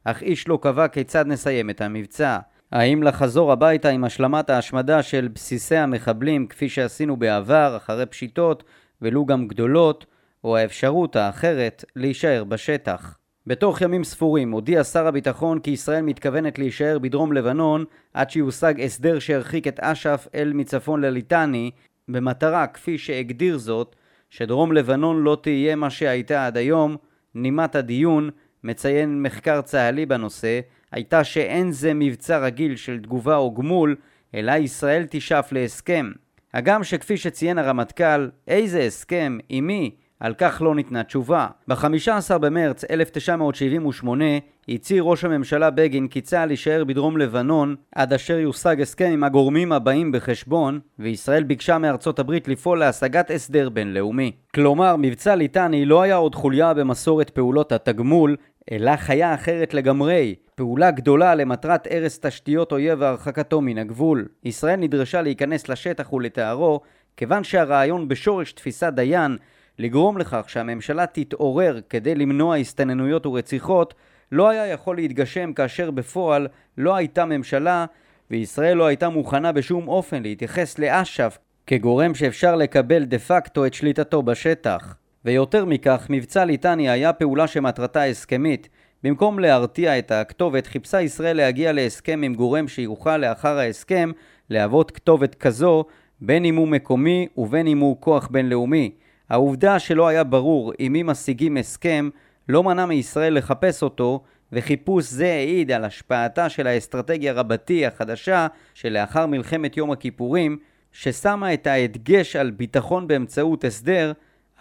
[0.05, 2.39] אך איש לא קבע כיצד נסיים את המבצע.
[2.73, 8.65] האם לחזור הביתה עם השלמת ההשמדה של בסיסי המחבלים כפי שעשינו בעבר, אחרי פשיטות,
[9.03, 10.07] ולו גם גדולות,
[10.45, 13.22] או האפשרות האחרת להישאר בשטח.
[13.47, 19.19] בתוך ימים ספורים הודיע שר הביטחון כי ישראל מתכוונת להישאר בדרום לבנון עד שיושג הסדר
[19.19, 21.71] שירחיק את אש"ף אל מצפון לליטני,
[22.09, 23.97] במטרה, כפי שהגדיר זאת,
[24.31, 26.97] שדרום לבנון לא תהיה מה שהייתה עד היום,
[27.35, 28.31] נימת הדיון,
[28.65, 30.61] מציין מחקר צה"לי בנושא,
[30.93, 33.97] הייתה שאין זה מבצע רגיל של תגובה או גמול,
[34.35, 36.13] אלא ישראל תשאף להסכם.
[36.55, 39.91] הגם שכפי שציין הרמטכ"ל, איזה הסכם, עם מי,
[40.23, 41.47] על כך לא ניתנה תשובה.
[41.69, 44.25] ב-15 במרץ 1978
[44.69, 49.73] הצהיר ראש הממשלה בגין כי צה"ל יישאר בדרום לבנון עד אשר יושג הסכם עם הגורמים
[49.73, 54.33] הבאים בחשבון, וישראל ביקשה מארצות הברית לפעול להשגת הסדר בינלאומי.
[54.55, 58.37] כלומר, מבצע ליטני לא היה עוד חוליה במסורת פעולות התגמול,
[58.73, 64.29] אלא חיה אחרת לגמרי, פעולה גדולה למטרת הרס תשתיות אויב והרחקתו מן הגבול.
[64.45, 66.81] ישראל נדרשה להיכנס לשטח ולתארו,
[67.17, 69.37] כיוון שהרעיון בשורש תפיסת דיין
[69.83, 73.95] לגרום לכך שהממשלה תתעורר כדי למנוע הסתננויות ורציחות
[74.33, 77.87] לא היה יכול להתגשם כאשר בפועל לא הייתה ממשלה
[78.31, 84.23] וישראל לא הייתה מוכנה בשום אופן להתייחס לאש"ף כגורם שאפשר לקבל דה פקטו את שליטתו
[84.23, 84.97] בשטח.
[85.25, 88.69] ויותר מכך, מבצע ליטני היה פעולה שמטרתה הסכמית.
[89.03, 94.11] במקום להרתיע את הכתובת, חיפשה ישראל להגיע להסכם עם גורם שיוכל לאחר ההסכם
[94.51, 95.85] להוות כתובת כזו,
[96.21, 98.91] בין אם הוא מקומי ובין אם הוא כוח בינלאומי.
[99.33, 102.09] העובדה שלא היה ברור עם מי משיגים הסכם
[102.49, 109.27] לא מנע מישראל לחפש אותו, וחיפוש זה העיד על השפעתה של האסטרטגיה רבתי החדשה שלאחר
[109.27, 110.59] מלחמת יום הכיפורים,
[110.93, 114.13] ששמה את ההדגש על ביטחון באמצעות הסדר,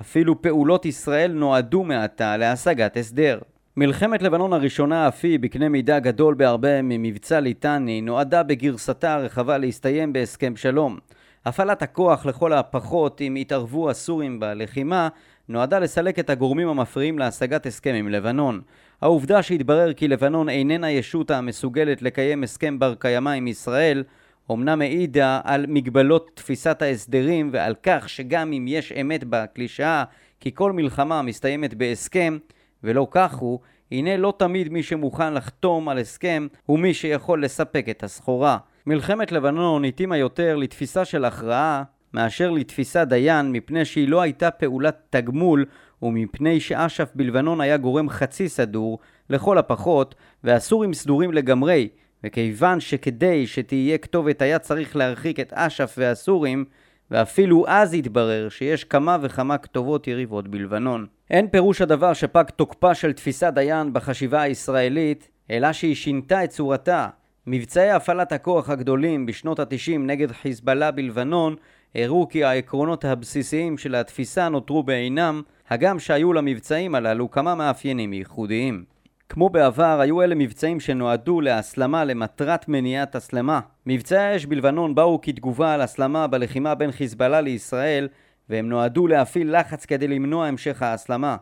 [0.01, 3.39] אפילו פעולות ישראל נועדו מעתה להשגת הסדר.
[3.77, 10.13] מלחמת לבנון הראשונה אף היא, בקנה מידה גדול בהרבה ממבצע ליטני, נועדה בגרסתה הרחבה להסתיים
[10.13, 10.97] בהסכם שלום.
[11.45, 15.09] הפעלת הכוח לכל הפחות, אם יתערבו הסורים בלחימה,
[15.49, 18.61] נועדה לסלק את הגורמים המפריעים להשגת הסכם עם לבנון.
[19.01, 24.03] העובדה שהתברר כי לבנון איננה ישות המסוגלת לקיים הסכם בר קיימא עם ישראל,
[24.51, 30.03] אמנם העידה על מגבלות תפיסת ההסדרים ועל כך שגם אם יש אמת בקלישאה
[30.39, 32.37] כי כל מלחמה מסתיימת בהסכם,
[32.83, 33.59] ולא כך הוא,
[33.91, 38.57] הנה לא תמיד מי שמוכן לחתום על הסכם הוא מי שיכול לספק את הסחורה.
[38.87, 44.97] מלחמת לבנון התאימה יותר לתפיסה של הכרעה מאשר לתפיסת דיין מפני שהיא לא הייתה פעולת
[45.09, 45.65] תגמול
[46.01, 51.89] ומפני שאש"ף בלבנון היה גורם חצי סדור לכל הפחות והסורים סדורים לגמרי
[52.23, 56.65] וכיוון שכדי שתהיה כתובת היה צריך להרחיק את אש"ף והסורים
[57.11, 61.05] ואפילו אז התברר שיש כמה וכמה כתובות יריבות בלבנון.
[61.29, 67.07] אין פירוש הדבר שפג תוקפה של תפיסת דיין בחשיבה הישראלית, אלא שהיא שינתה את צורתה.
[67.47, 71.55] מבצעי הפעלת הכוח הגדולים בשנות התשעים נגד חיזבאללה בלבנון
[71.95, 78.83] הראו כי העקרונות הבסיסיים של התפיסה נותרו בעינם, הגם שהיו למבצעים הללו כמה מאפיינים ייחודיים.
[79.29, 83.59] כמו בעבר, היו אלה מבצעים שנועדו להסלמה למטרת מניעת הסלמה.
[83.85, 88.07] מבצעי האש בלבנון באו כתגובה על הסלמה בלחימה בין חיזבאללה לישראל,
[88.49, 91.37] והם נועדו להפעיל לחץ כדי למנוע המשך ההסלמה.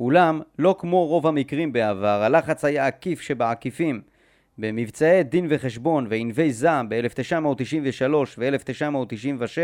[0.00, 4.00] אולם, לא כמו רוב המקרים בעבר, הלחץ היה עקיף שבעקיפים.
[4.58, 9.58] במבצעי דין וחשבון וענבי זעם ב-1993 ו-1996,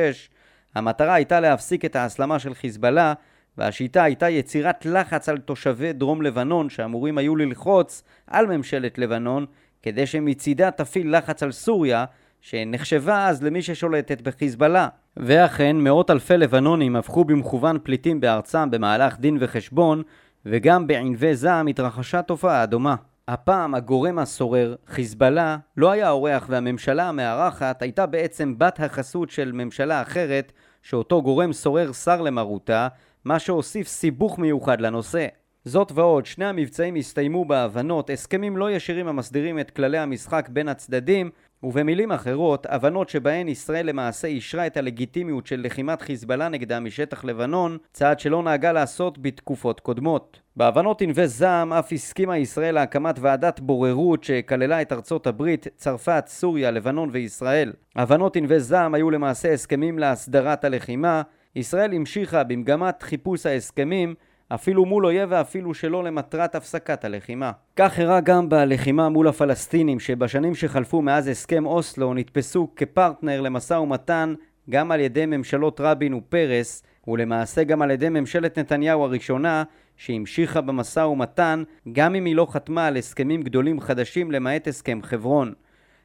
[0.75, 3.15] המטרה הייתה להפסיק את ההסלמה של חיזבאללה
[3.59, 9.47] והשיטה הייתה יצירת לחץ על תושבי דרום לבנון שאמורים היו ללחוץ על ממשלת לבנון
[9.83, 12.05] כדי שמצידה תפעיל לחץ על סוריה
[12.41, 14.89] שנחשבה אז למי ששולטת בחיזבאללה.
[15.17, 20.03] ואכן מאות אלפי לבנונים הפכו במכוון פליטים בארצם במהלך דין וחשבון
[20.47, 22.95] וגם בענבי זעם התרחשה תופעה דומה.
[23.29, 30.03] הפעם הגורם הסורר, חיזבאללה, לא היה אורח והממשלה המארחת הייתה בעצם בת החסות של ממשלה
[30.03, 32.89] אחרת שאותו גורם סורר שר למרותה
[33.25, 35.27] מה שהוסיף סיבוך מיוחד לנושא.
[35.65, 41.31] זאת ועוד, שני המבצעים הסתיימו בהבנות, הסכמים לא ישירים המסדירים את כללי המשחק בין הצדדים,
[41.63, 47.79] ובמילים אחרות, הבנות שבהן ישראל למעשה אישרה את הלגיטימיות של לחימת חיזבאללה נגדה משטח לבנון,
[47.93, 50.41] צעד שלא נהגה לעשות בתקופות קודמות.
[50.57, 56.71] בהבנות ענבי זעם אף הסכימה ישראל להקמת ועדת בוררות שכללה את ארצות הברית, צרפת, סוריה,
[56.71, 57.73] לבנון וישראל.
[57.97, 61.23] הבנות ענבי זעם היו למעשה הסכמים להסדרת הלחימה,
[61.57, 64.15] ישראל המשיכה במגמת חיפוש ההסכמים,
[64.55, 67.53] אפילו מול אויב ואפילו שלא למטרת הפסקת הלחימה.
[67.77, 74.35] כך אירע גם בלחימה מול הפלסטינים, שבשנים שחלפו מאז הסכם אוסלו נתפסו כפרטנר למשא ומתן
[74.71, 79.63] גם על ידי ממשלות רבין ופרס, ולמעשה גם על ידי ממשלת נתניהו הראשונה,
[79.97, 81.63] שהמשיכה במשא ומתן
[81.93, 85.53] גם אם היא לא חתמה על הסכמים גדולים חדשים למעט הסכם חברון.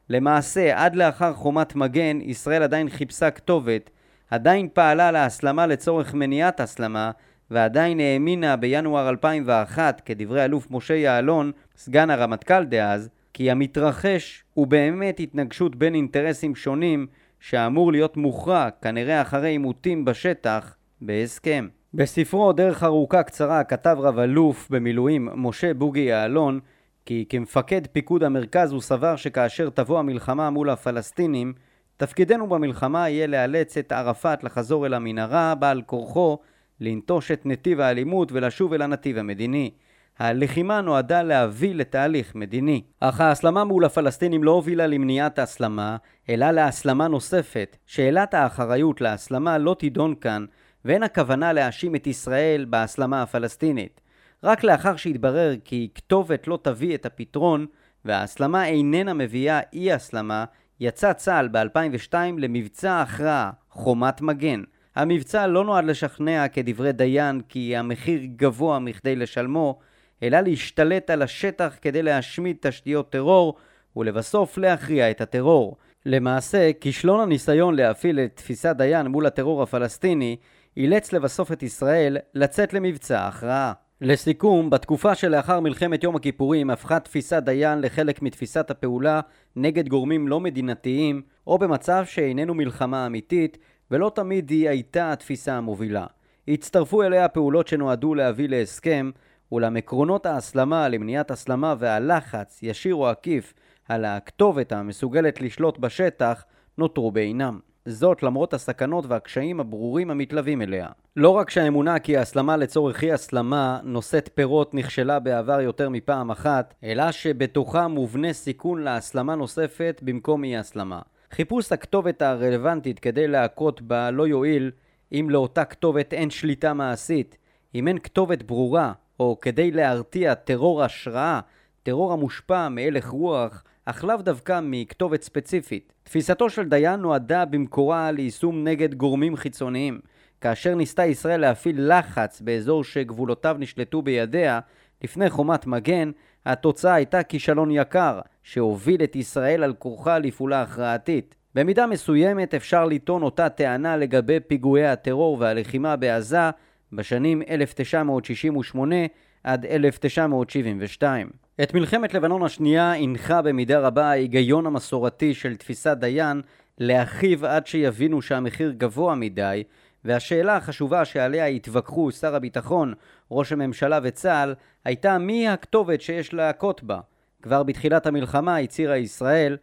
[0.10, 3.90] למעשה, עד לאחר חומת מגן, ישראל עדיין חיפשה כתובת,
[4.32, 7.12] עדיין פעלה להסלמה לצורך מניעת הסלמה,
[7.52, 15.20] ועדיין האמינה בינואר 2001, כדברי אלוף משה יעלון, סגן הרמטכ"ל דאז, כי המתרחש הוא באמת
[15.20, 17.08] התנגשות בין אינטרסים שונים
[17.40, 21.68] שאמור להיות מוכרע, כנראה אחרי עימותים בשטח, בהסכם.
[21.94, 26.60] בספרו דרך ארוכה קצרה כתב רב אלוף במילואים משה בוגי יעלון
[27.06, 31.54] כי כמפקד פיקוד המרכז הוא סבר שכאשר תבוא המלחמה מול הפלסטינים
[31.98, 36.38] תפקידנו במלחמה יהיה לאלץ את ערפאת לחזור אל המנהרה בעל כורחו
[36.82, 39.72] לנטוש את נתיב האלימות ולשוב אל הנתיב המדיני.
[40.20, 42.82] הלחימה נועדה להביא לתהליך מדיני.
[43.00, 45.98] אך ההסלמה מול הפלסטינים לא הובילה למניעת ההסלמה,
[46.30, 47.78] אלא להסלמה נוספת.
[47.86, 50.46] שאלת האחריות להסלמה לא תידון כאן,
[50.86, 54.02] ואין הכוונה להאשים את ישראל בהסלמה הפלסטינית.
[54.44, 57.66] רק לאחר שהתברר כי כתובת לא תביא את הפתרון,
[58.06, 60.46] וההסלמה איננה מביאה אי הסלמה,
[60.80, 64.64] יצא צה"ל ב-2002 למבצע הכרעה, חומת מגן.
[64.98, 69.80] המבצע לא נועד לשכנע כדברי דיין כי המחיר גבוה מכדי לשלמו,
[70.24, 73.56] אלא להשתלט על השטח כדי להשמיד תשתיות טרור
[73.96, 75.78] ולבסוף להכריע את הטרור.
[76.06, 80.36] למעשה, כישלון הניסיון להפעיל את תפיסת דיין מול הטרור הפלסטיני
[80.78, 83.74] אילץ לבסוף את ישראל לצאת למבצע הכרעה.
[84.02, 89.22] לסיכום, בתקופה שלאחר מלחמת יום הכיפורים הפכה תפיסת דיין לחלק מתפיסת הפעולה
[89.56, 93.58] נגד גורמים לא מדינתיים, או במצב שאיננו מלחמה אמיתית,
[93.92, 96.06] ולא תמיד היא הייתה התפיסה המובילה.
[96.48, 99.12] הצטרפו אליה פעולות שנועדו להביא להסכם,
[99.52, 103.54] אולם עקרונות ההסלמה למניעת הסלמה והלחץ, ישיר או עקיף,
[103.90, 106.44] על הכתובת המסוגלת לשלוט בשטח,
[106.78, 107.60] נותרו בעינם.
[107.86, 110.88] זאת למרות הסכנות והקשיים הברורים המתלווים אליה.
[111.16, 116.74] לא רק שהאמונה כי ההסלמה לצורך אי הסלמה נושאת פירות נכשלה בעבר יותר מפעם אחת,
[116.84, 121.02] אלא שבתוכה מובנה סיכון להסלמה נוספת במקום אי הסלמה.
[121.32, 124.72] חיפוש הכתובת הרלוונטית כדי להכות בה לא יועיל
[125.12, 127.38] אם לאותה כתובת אין שליטה מעשית,
[127.76, 131.40] אם אין כתובת ברורה, או כדי להרתיע טרור השראה,
[131.84, 135.94] טרור המושפע מהלך רוח, אך לאו דווקא מכתובת ספציפית.
[136.04, 140.00] תפיסתו של דיין נועדה במקורה ליישום נגד גורמים חיצוניים.
[140.42, 144.60] כאשר ניסתה ישראל להפעיל לחץ באזור שגבולותיו נשלטו בידיה,
[145.04, 146.12] לפני חומת מגן,
[146.48, 151.36] התוצאה הייתה כישלון יקר, שהוביל את ישראל על כורחה לפעולה הכרעתית.
[151.56, 156.50] במידה מסוימת אפשר לטעון אותה טענה לגבי פיגועי הטרור והלחימה בעזה
[156.94, 158.96] בשנים 1968
[159.44, 161.30] עד 1972.
[161.64, 166.42] את מלחמת לבנון השנייה הנחה במידה רבה ההיגיון המסורתי של תפיסת דיין
[166.78, 169.64] להכיב עד שיבינו שהמחיר גבוה מדי,
[170.06, 172.94] והשאלה החשובה שעליה התווכחו שר הביטחון,
[173.32, 177.00] ראש הממשלה וצה"ל, הייתה מי הכתובת שיש להכות בה.
[177.42, 179.58] כבר בתחילת המלחמה הצהירה ישראל,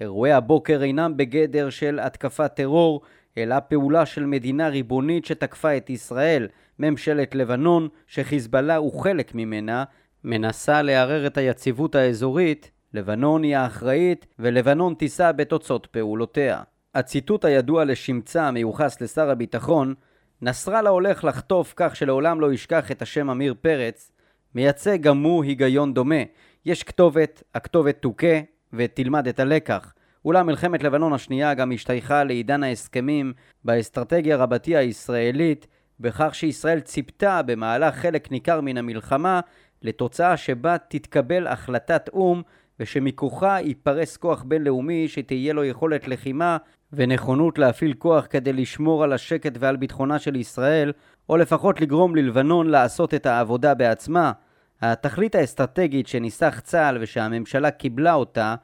[0.00, 3.00] אירועי הבוקר אינם בגדר של התקפת טרור,
[3.38, 9.84] אלא פעולה של מדינה ריבונית שתקפה את ישראל, ממשלת לבנון, שחיזבאללה הוא חלק ממנה,
[10.24, 16.62] מנסה לערער את היציבות האזורית, לבנון היא האחראית ולבנון תישא בתוצאות פעולותיה.
[16.94, 19.94] הציטוט הידוע לשמצה המיוחס לשר הביטחון,
[20.42, 24.12] נסראללה הולך לחטוף כך שלעולם לא ישכח את השם עמיר פרץ,
[24.54, 26.22] מייצג גם הוא היגיון דומה.
[26.64, 28.40] יש כתובת, הכתובת תוכה
[28.72, 29.94] ותלמד את הלקח.
[30.24, 33.32] אולם מלחמת לבנון השנייה גם השתייכה לעידן ההסכמים
[33.64, 35.66] באסטרטגיה רבתי הישראלית,
[36.00, 39.40] בכך שישראל ציפתה במהלך חלק ניכר מן המלחמה
[39.82, 42.42] לתוצאה שבה תתקבל החלטת או"ם
[42.80, 46.56] ושמכוחה ייפרס כוח בינלאומי שתהיה לו יכולת לחימה
[46.92, 50.92] ונכונות להפעיל כוח כדי לשמור על השקט ועל ביטחונה של ישראל,
[51.28, 54.32] או לפחות לגרום ללבנון לעשות את העבודה בעצמה.
[54.80, 58.54] התכלית האסטרטגית שניסח צה"ל ושהממשלה קיבלה אותה,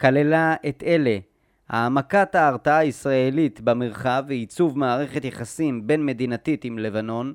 [0.00, 1.18] כללה את אלה
[1.68, 7.34] העמקת ההרתעה הישראלית במרחב ועיצוב מערכת יחסים בין מדינתית עם לבנון,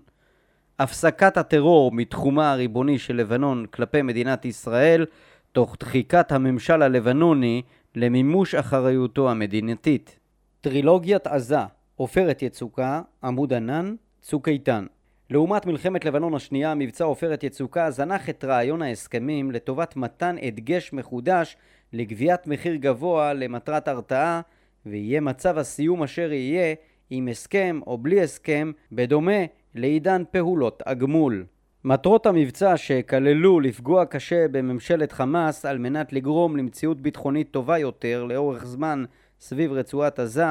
[0.80, 5.06] הפסקת הטרור מתחומה הריבוני של לבנון כלפי מדינת ישראל,
[5.52, 7.62] תוך דחיקת הממשל הלבנוני
[7.96, 10.20] למימוש אחריותו המדינתית.
[10.66, 11.60] טרילוגיית עזה,
[11.96, 14.86] עופרת יצוקה, עמוד ענן, צוק איתן.
[15.30, 21.58] לעומת מלחמת לבנון השנייה, מבצע עופרת יצוקה זנח את רעיון ההסכמים לטובת מתן הדגש מחודש
[21.94, 24.42] לגביית מחיר גבוה למטרת הרתעה,
[24.86, 26.76] ויהיה מצב הסיום אשר יהיה,
[27.10, 29.46] עם הסכם או בלי הסכם, בדומה
[29.76, 31.46] לעידן פעולות הגמול.
[31.84, 38.66] מטרות המבצע שכללו לפגוע קשה בממשלת חמאס על מנת לגרום למציאות ביטחונית טובה יותר לאורך
[38.66, 39.04] זמן
[39.46, 40.46] סביב רצועת עזה,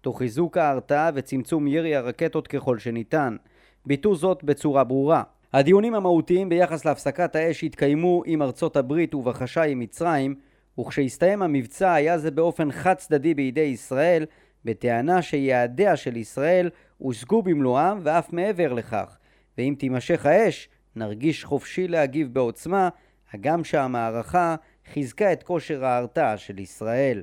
[0.00, 3.36] תוך חיזוק ההרתעה וצמצום ירי הרקטות ככל שניתן.
[3.86, 5.22] ביטאו זאת בצורה ברורה.
[5.52, 10.34] הדיונים המהותיים ביחס להפסקת האש התקיימו עם ארצות הברית ובחשאי עם מצרים,
[10.80, 14.24] וכשהסתיים המבצע היה זה באופן חד צדדי בידי ישראל,
[14.64, 19.18] בטענה שיעדיה של ישראל הושגו במלואם ואף מעבר לכך,
[19.58, 22.88] ואם תימשך האש, נרגיש חופשי להגיב בעוצמה,
[23.32, 24.56] הגם שהמערכה
[24.92, 27.22] חיזקה את כושר ההרתעה של ישראל.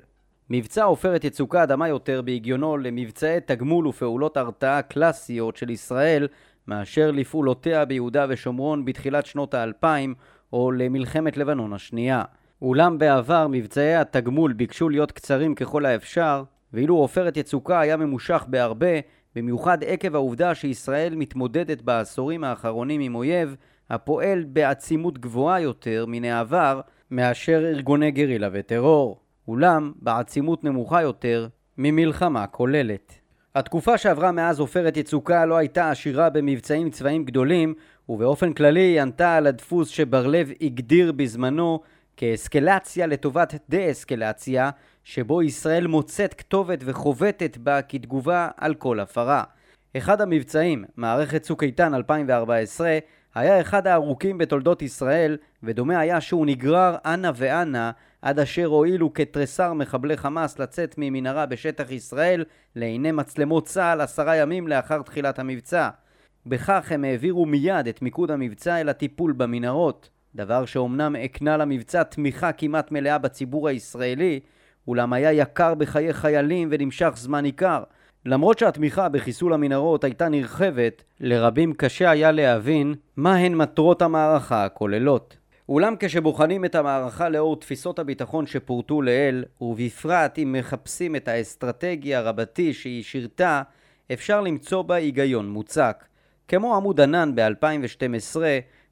[0.49, 6.27] מבצע עופרת יצוקה דמה יותר בהגיונו למבצעי תגמול ופעולות הרתעה קלאסיות של ישראל
[6.67, 10.15] מאשר לפעולותיה ביהודה ושומרון בתחילת שנות האלפיים
[10.53, 12.23] או למלחמת לבנון השנייה.
[12.61, 16.43] אולם בעבר מבצעי התגמול ביקשו להיות קצרים ככל האפשר,
[16.73, 18.99] ואילו עופרת יצוקה היה ממושך בהרבה,
[19.35, 23.55] במיוחד עקב העובדה שישראל מתמודדת בעשורים האחרונים עם אויב
[23.89, 26.81] הפועל בעצימות גבוהה יותר מן העבר
[27.11, 33.13] מאשר ארגוני גרילה וטרור, אולם בעצימות נמוכה יותר ממלחמה כוללת.
[33.55, 37.73] התקופה שעברה מאז עופרת יצוקה לא הייתה עשירה במבצעים צבאיים גדולים,
[38.09, 41.79] ובאופן כללי היא ענתה על הדפוס שבר לב הגדיר בזמנו
[42.17, 44.69] כאסקלציה לטובת דה-אסקלציה,
[45.03, 49.43] שבו ישראל מוצאת כתובת וחובטת בה כתגובה על כל הפרה.
[49.97, 52.97] אחד המבצעים, מערכת צוק איתן 2014,
[53.35, 57.91] היה אחד הארוכים בתולדות ישראל, ודומה היה שהוא נגרר אנה ואנה
[58.21, 62.43] עד אשר הואילו כתריסר מחבלי חמאס לצאת ממנהרה בשטח ישראל
[62.75, 65.89] לעיני מצלמות צה"ל עשרה ימים לאחר תחילת המבצע.
[66.45, 72.51] בכך הם העבירו מיד את מיקוד המבצע אל הטיפול במנהרות, דבר שאומנם הקנה למבצע תמיכה
[72.51, 74.39] כמעט מלאה בציבור הישראלי,
[74.87, 77.83] אולם היה יקר בחיי חיילים ונמשך זמן ניכר.
[78.25, 85.37] למרות שהתמיכה בחיסול המנהרות הייתה נרחבת, לרבים קשה היה להבין מהן מטרות המערכה הכוללות.
[85.69, 92.73] אולם כשבוחנים את המערכה לאור תפיסות הביטחון שפורטו לעיל, ובפרט אם מחפשים את האסטרטגיה רבתי
[92.73, 93.61] שהיא שירתה,
[94.13, 96.05] אפשר למצוא בה היגיון מוצק.
[96.47, 98.37] כמו עמוד ענן ב-2012,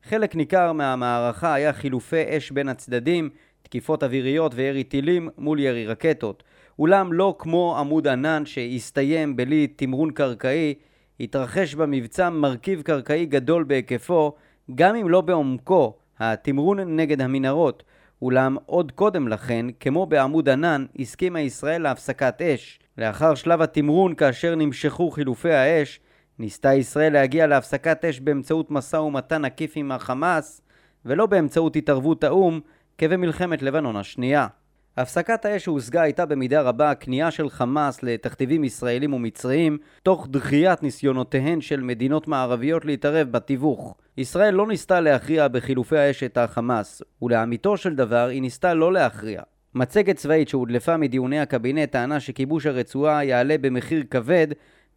[0.03, 3.29] חלק ניכר מהמערכה היה חילופי אש בין הצדדים,
[3.61, 6.43] תקיפות אוויריות וירי טילים מול ירי רקטות.
[6.79, 10.73] אולם לא כמו עמוד ענן שהסתיים בלי תמרון קרקעי,
[11.19, 14.33] התרחש במבצע מרכיב קרקעי גדול בהיקפו,
[14.75, 17.83] גם אם לא בעומקו, התמרון נגד המנהרות.
[18.21, 22.79] אולם עוד קודם לכן, כמו בעמוד ענן, הסכימה ישראל להפסקת אש.
[22.97, 25.99] לאחר שלב התמרון, כאשר נמשכו חילופי האש,
[26.39, 30.61] ניסתה ישראל להגיע להפסקת אש באמצעות משא ומתן עקיף עם החמאס,
[31.05, 32.59] ולא באמצעות התערבות האו"ם,
[32.97, 34.47] כבמלחמת לבנון השנייה.
[34.97, 41.61] הפסקת האש שהושגה הייתה במידה רבה כניעה של חמאס לתכתיבים ישראלים ומצריים, תוך דחיית ניסיונותיהן
[41.61, 43.95] של מדינות מערביות להתערב בתיווך.
[44.17, 49.41] ישראל לא ניסתה להכריע בחילופי האש את החמאס, ולאמיתו של דבר היא ניסתה לא להכריע.
[49.75, 54.47] מצגת צבאית שהודלפה מדיוני הקבינט טענה שכיבוש הרצועה יעלה במחיר כבד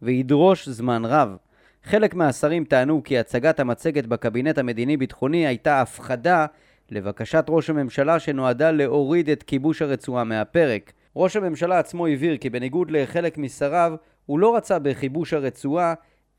[0.01, 1.35] וידרוש זמן רב.
[1.83, 6.45] חלק מהשרים טענו כי הצגת המצגת בקבינט המדיני-ביטחוני הייתה הפחדה
[6.91, 10.93] לבקשת ראש הממשלה שנועדה להוריד את כיבוש הרצועה מהפרק.
[11.15, 13.93] ראש הממשלה עצמו הבהיר כי בניגוד לחלק משריו,
[14.25, 15.93] הוא לא רצה בכיבוש הרצועה,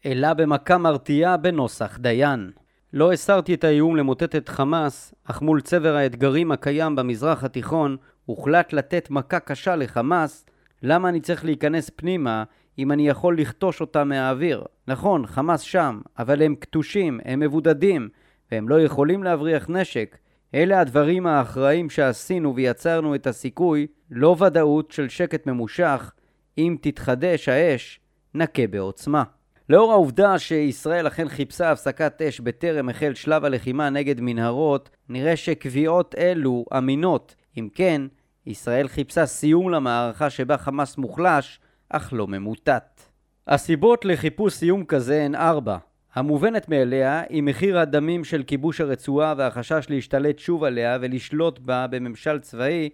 [0.07, 2.51] אלא במכה מרתיעה בנוסח דיין.
[2.93, 7.97] לא הסרתי את האיום למוטט את חמאס, אך מול צבר האתגרים הקיים במזרח התיכון,
[8.27, 10.47] הוחלט לתת מכה קשה לחמאס,
[10.83, 12.45] למה אני צריך להיכנס פנימה
[12.79, 14.65] אם אני יכול לכתוש אותם מהאוויר?
[14.89, 18.09] נכון, חמאס שם, אבל הם כתושים, הם מבודדים,
[18.53, 20.19] והם לא יכולים להבריח נשק.
[20.55, 26.13] אלה הדברים האחראים שעשינו ויצרנו את הסיכוי, לא ודאות של שקט ממושך,
[26.59, 28.01] אם תתחדש האש,
[28.35, 29.23] נכה בעוצמה.
[29.69, 36.15] לאור העובדה שישראל אכן חיפשה הפסקת אש בטרם החל שלב הלחימה נגד מנהרות, נראה שקביעות
[36.19, 37.35] אלו אמינות.
[37.59, 38.03] אם כן,
[38.47, 43.01] ישראל חיפשה סיום למערכה שבה חמאס מוחלש, אך לא ממוטט.
[43.47, 45.77] הסיבות לחיפוש סיום כזה הן ארבע.
[46.15, 52.39] המובנת מאליה היא מחיר הדמים של כיבוש הרצועה והחשש להשתלט שוב עליה ולשלוט בה בממשל
[52.39, 52.91] צבאי,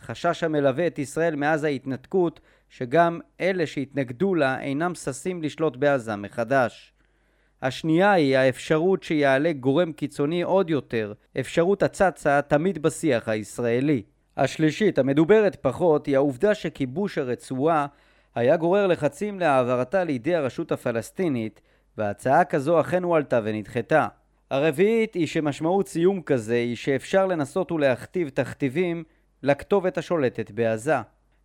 [0.00, 6.92] חשש המלווה את ישראל מאז ההתנתקות, שגם אלה שהתנגדו לה אינם ששים לשלוט בעזה מחדש.
[7.62, 14.02] השנייה היא האפשרות שיעלה גורם קיצוני עוד יותר, אפשרות הצצה תמיד בשיח הישראלי.
[14.36, 17.86] השלישית, המדוברת פחות, היא העובדה שכיבוש הרצועה
[18.34, 21.60] היה גורר לחצים להעברתה לידי הרשות הפלסטינית,
[22.00, 24.08] והצעה כזו אכן הועלתה ונדחתה.
[24.50, 29.04] הרביעית היא שמשמעות סיום כזה היא שאפשר לנסות ולהכתיב תכתיבים
[29.42, 30.96] לכתובת השולטת בעזה.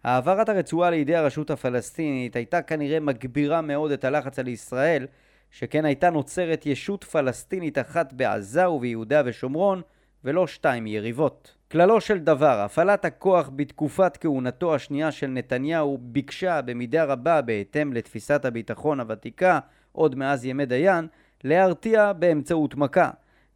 [0.03, 5.07] העברת הרצועה לידי הרשות הפלסטינית הייתה כנראה מגבירה מאוד את הלחץ על ישראל,
[5.51, 9.81] שכן הייתה נוצרת ישות פלסטינית אחת בעזה וביהודה ושומרון,
[10.23, 11.55] ולא שתיים יריבות.
[11.71, 18.45] כללו של דבר, הפעלת הכוח בתקופת כהונתו השנייה של נתניהו ביקשה במידה רבה, בהתאם לתפיסת
[18.45, 19.59] הביטחון הוותיקה,
[19.95, 21.07] עוד מאז ימי דיין,
[21.43, 23.09] להרתיע באמצעות מכה.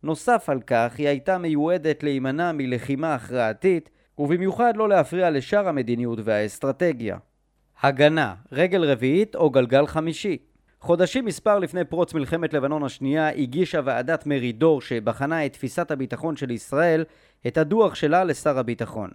[0.04, 7.18] נוסף על כך, היא הייתה מיועדת להימנע מלחימה הכרעתית, ובמיוחד לא להפריע לשאר המדיניות והאסטרטגיה.
[7.82, 10.38] הגנה, רגל רביעית או גלגל חמישי.
[10.82, 16.52] חודשים מספר לפני פרוץ מלחמת לבנון השנייה הגישה ועדת מרידור שבחנה את תפיסת הביטחון של
[16.52, 17.04] ישראל
[17.48, 19.10] את הדוח שלה לשר הביטחון.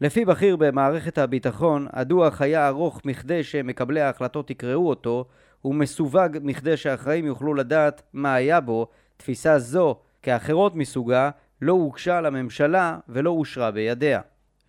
[0.00, 5.24] לפי בכיר במערכת הביטחון, הדוח היה ארוך מכדי שמקבלי ההחלטות יקראו אותו,
[5.64, 8.86] ומסווג מכדי שהאחראים יוכלו לדעת מה היה בו.
[9.16, 11.30] תפיסה זו, כאחרות מסוגה,
[11.62, 14.20] לא הוגשה לממשלה ולא אושרה בידיה.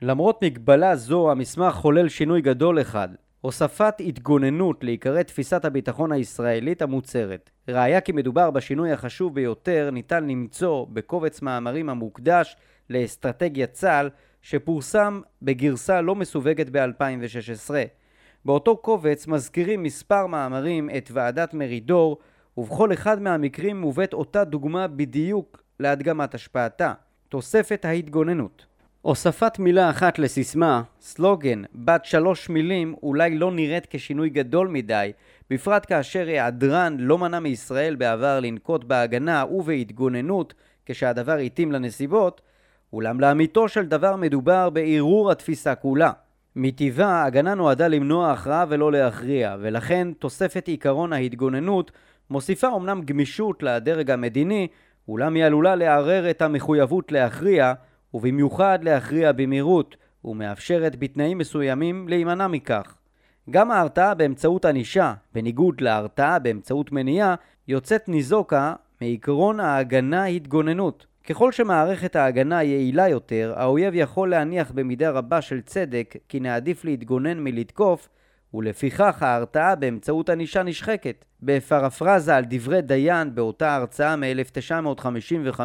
[0.02, 3.10] למרות מגבלה זו, המסמך חולל שינוי גדול אחד.
[3.42, 7.50] הוספת התגוננות לעיקרי תפיסת הביטחון הישראלית המוצהרת.
[7.68, 12.56] ראיה כי מדובר בשינוי החשוב ביותר ניתן למצוא בקובץ מאמרים המוקדש
[12.90, 14.10] לאסטרטגיית צה"ל
[14.42, 17.72] שפורסם בגרסה לא מסווגת ב-2016.
[18.46, 22.18] באותו קובץ מזכירים מספר מאמרים את ועדת מרידור
[22.58, 26.94] ובכל אחד מהמקרים מובאת אותה דוגמה בדיוק להדגמת השפעתה,
[27.30, 28.66] תוספת ההתגוננות.
[29.02, 35.12] הוספת מילה אחת לסיסמה, סלוגן, בת שלוש מילים, אולי לא נראית כשינוי גדול מדי,
[35.50, 40.54] בפרט כאשר היעדרן לא מנע מישראל בעבר לנקוט בהגנה ובהתגוננות
[40.86, 42.42] כשהדבר התאים לנסיבות,
[42.94, 46.12] אולם לאמיתו של דבר מדובר בערעור התפיסה כולה.
[46.56, 51.92] מטבעה, ההגנה נועדה למנוע הכרעה ולא להכריע, ולכן תוספת עיקרון ההתגוננות
[52.30, 54.68] מוסיפה אמנם גמישות לדרג המדיני,
[55.08, 57.74] אולם היא עלולה לערער את המחויבות להכריע,
[58.14, 59.96] ובמיוחד להכריע במהירות,
[60.26, 62.96] ומאפשרת בתנאים מסוימים להימנע מכך.
[63.50, 67.36] גם ההרתעה באמצעות ענישה, בניגוד להרתעה באמצעות מניעה,
[67.68, 71.06] יוצאת ניזוקה מעקרון ההגנה-התגוננות.
[71.30, 77.40] ככל שמערכת ההגנה יעילה יותר, האויב יכול להניח במידה רבה של צדק כי נעדיף להתגונן
[77.40, 78.10] מלתקוף,
[78.54, 81.26] ולפיכך ההרתעה באמצעות ענישה נשחקת.
[81.44, 85.60] בפרפרזה על דברי דיין באותה הרצאה מ-1955,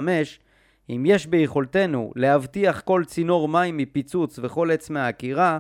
[0.91, 5.59] אם יש ביכולתנו להבטיח כל צינור מים מפיצוץ וכל עץ מהעקירה,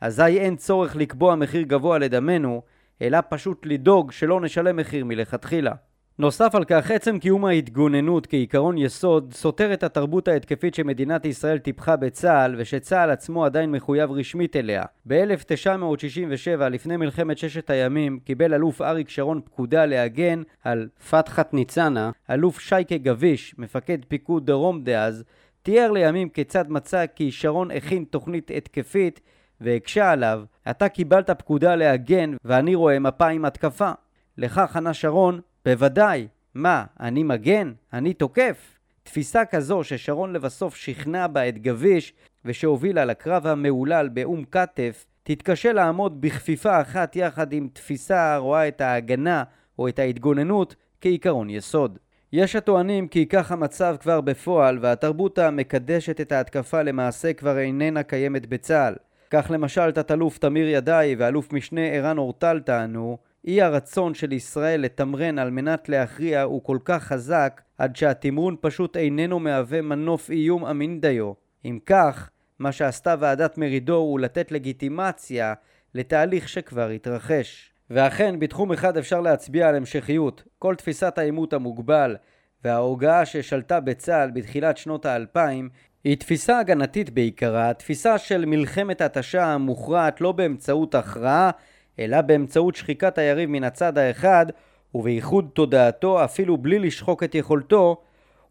[0.00, 2.62] אזי אין צורך לקבוע מחיר גבוה לדמנו,
[3.02, 5.72] אלא פשוט לדאוג שלא נשלם מחיר מלכתחילה.
[6.18, 11.96] נוסף על כך, עצם קיום ההתגוננות כעיקרון יסוד סותר את התרבות ההתקפית שמדינת ישראל טיפחה
[11.96, 14.82] בצה"ל ושצה"ל עצמו עדיין מחויב רשמית אליה.
[15.06, 22.10] ב-1967, לפני מלחמת ששת הימים, קיבל אלוף אריק שרון פקודה להגן על פתחת ניצנה.
[22.30, 25.24] אלוף שייקה גביש, מפקד פיקוד דרום דאז,
[25.62, 29.20] תיאר לימים כיצד מצא כי שרון הכין תוכנית התקפית
[29.60, 33.90] והקשה עליו, אתה קיבלת פקודה להגן ואני רואה מפה עם התקפה.
[34.38, 36.28] לכך ענה שרון, בוודאי.
[36.54, 37.72] מה, אני מגן?
[37.92, 38.78] אני תוקף?
[39.02, 42.12] תפיסה כזו ששרון לבסוף שכנע בה את גביש
[42.44, 49.44] ושהובילה לקרב המהולל באום כתף, תתקשה לעמוד בכפיפה אחת יחד עם תפיסה הרואה את ההגנה
[49.78, 51.98] או את ההתגוננות כעיקרון יסוד.
[52.32, 58.46] יש הטוענים כי כך המצב כבר בפועל והתרבות המקדשת את ההתקפה למעשה כבר איננה קיימת
[58.46, 58.94] בצה"ל.
[59.30, 65.38] כך למשל תת-אלוף תמיר ידעי ואלוף משנה ערן אורטל טענו אי הרצון של ישראל לתמרן
[65.38, 71.00] על מנת להכריע הוא כל כך חזק עד שהתמרון פשוט איננו מהווה מנוף איום אמין
[71.00, 71.32] דיו.
[71.64, 75.54] אם כך, מה שעשתה ועדת מרידור הוא לתת לגיטימציה
[75.94, 77.72] לתהליך שכבר התרחש.
[77.90, 80.44] ואכן, בתחום אחד אפשר להצביע על המשכיות.
[80.58, 82.16] כל תפיסת העימות המוגבל
[82.64, 85.68] וההוגה ששלטה בצה"ל בתחילת שנות האלפיים
[86.04, 91.50] היא תפיסה הגנתית בעיקרה, תפיסה של מלחמת התשה המוכרעת לא באמצעות הכרעה
[91.98, 94.46] אלא באמצעות שחיקת היריב מן הצד האחד
[94.94, 97.96] ובייחוד תודעתו אפילו בלי לשחוק את יכולתו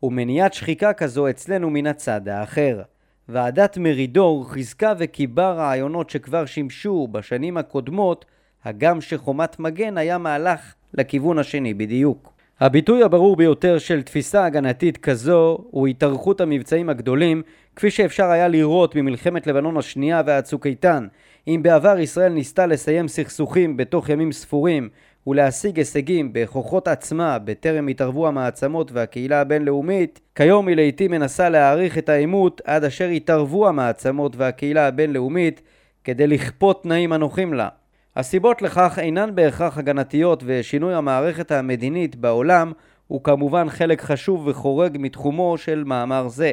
[0.03, 2.81] ומניעת שחיקה כזו אצלנו מן הצד האחר.
[3.29, 8.25] ועדת מרידור חיזקה וקיבה רעיונות שכבר שימשו בשנים הקודמות,
[8.63, 12.33] הגם שחומת מגן היה מהלך לכיוון השני בדיוק.
[12.61, 17.41] הביטוי הברור ביותר של תפיסה הגנתית כזו הוא התארכות המבצעים הגדולים,
[17.75, 21.07] כפי שאפשר היה לראות ממלחמת לבנון השנייה ועד צוק איתן.
[21.47, 24.89] אם בעבר ישראל ניסתה לסיים סכסוכים בתוך ימים ספורים
[25.27, 32.09] ולהשיג הישגים בכוחות עצמה בטרם התערבו המעצמות והקהילה הבינלאומית, כיום היא לעיתים מנסה להאריך את
[32.09, 35.61] העימות עד אשר יתערבו המעצמות והקהילה הבינלאומית
[36.03, 37.80] כדי לכפות תנאים הנוחים לה.
[38.15, 42.71] הסיבות לכך אינן בהכרח הגנתיות ושינוי המערכת המדינית בעולם
[43.07, 46.51] הוא כמובן חלק חשוב וחורג מתחומו של מאמר זה.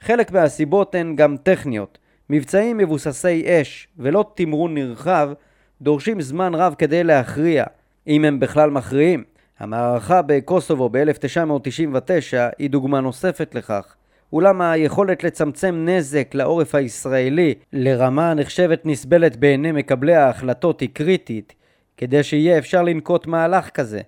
[0.00, 1.98] חלק מהסיבות הן גם טכניות.
[2.30, 5.30] מבצעים מבוססי אש ולא תמרון נרחב
[5.82, 7.64] דורשים זמן רב כדי להכריע,
[8.06, 9.24] אם הם בכלל מכריעים.
[9.58, 13.96] המערכה בקוסובו ב-1999 היא דוגמה נוספת לכך.
[14.34, 21.54] אולם היכולת לצמצם נזק לעורף הישראלי לרמה הנחשבת נסבלת בעיני מקבלי ההחלטות היא קריטית,
[21.96, 24.00] כדי שיהיה אפשר לנקוט מהלך כזה.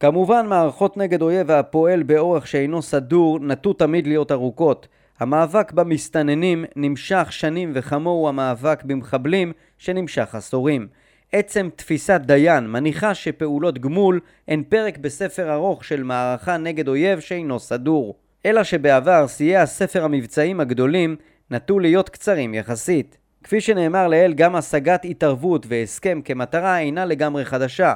[0.00, 4.88] כמובן מערכות נגד אויב הפועל באורח שאינו סדור נטו תמיד להיות ארוכות.
[5.18, 10.86] המאבק במסתננים נמשך שנים וכמוהו המאבק במחבלים שנמשך עשורים.
[11.32, 17.58] עצם תפיסת דיין מניחה שפעולות גמול הן פרק בספר ארוך של מערכה נגד אויב שאינו
[17.58, 18.23] סדור.
[18.46, 21.16] אלא שבעבר שיאי הספר המבצעים הגדולים
[21.50, 23.18] נטו להיות קצרים יחסית.
[23.44, 27.94] כפי שנאמר לעיל, גם השגת התערבות והסכם כמטרה אינה לגמרי חדשה.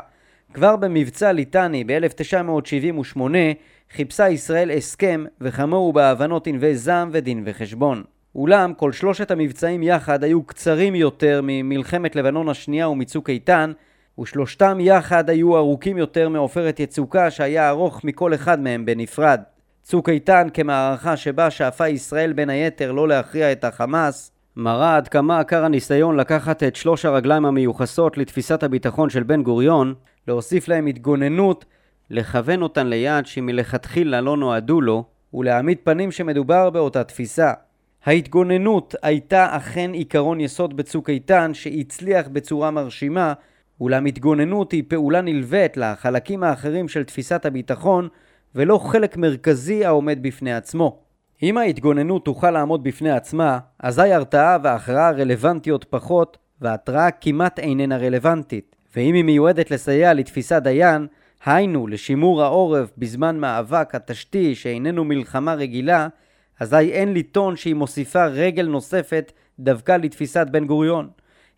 [0.54, 3.20] כבר במבצע ליטני ב-1978
[3.92, 8.02] חיפשה ישראל הסכם וכמוהו בהבנות ענבי זעם ודין וחשבון.
[8.34, 13.72] אולם כל שלושת המבצעים יחד היו קצרים יותר ממלחמת לבנון השנייה ומצוק איתן,
[14.20, 19.40] ושלושתם יחד היו ארוכים יותר מעופרת יצוקה שהיה ארוך מכל אחד מהם בנפרד.
[19.88, 25.40] צוק איתן כמערכה שבה שאפה ישראל בין היתר לא להכריע את החמאס, מראה עד כמה
[25.40, 29.94] עקר הניסיון לקחת את שלוש הרגליים המיוחסות לתפיסת הביטחון של בן גוריון,
[30.28, 31.64] להוסיף להם התגוננות,
[32.10, 37.52] לכוון אותן ליעד שמלכתחילה לא נועדו לו, ולהעמיד פנים שמדובר באותה תפיסה.
[38.04, 43.32] ההתגוננות הייתה אכן עיקרון יסוד בצוק איתן שהצליח בצורה מרשימה,
[43.80, 48.08] אולם התגוננות היא פעולה נלווית לחלקים האחרים של תפיסת הביטחון
[48.54, 50.98] ולא חלק מרכזי העומד בפני עצמו.
[51.42, 58.76] אם ההתגוננות תוכל לעמוד בפני עצמה, אזי הרתעה והכרעה רלוונטיות פחות, וההתראה כמעט איננה רלוונטית.
[58.96, 61.06] ואם היא מיועדת לסייע לתפיסת דיין,
[61.44, 66.08] היינו לשימור העורף בזמן מאבק התשתי שאיננו מלחמה רגילה,
[66.60, 71.08] אזי אין לטעון שהיא מוסיפה רגל נוספת דווקא לתפיסת בן גוריון.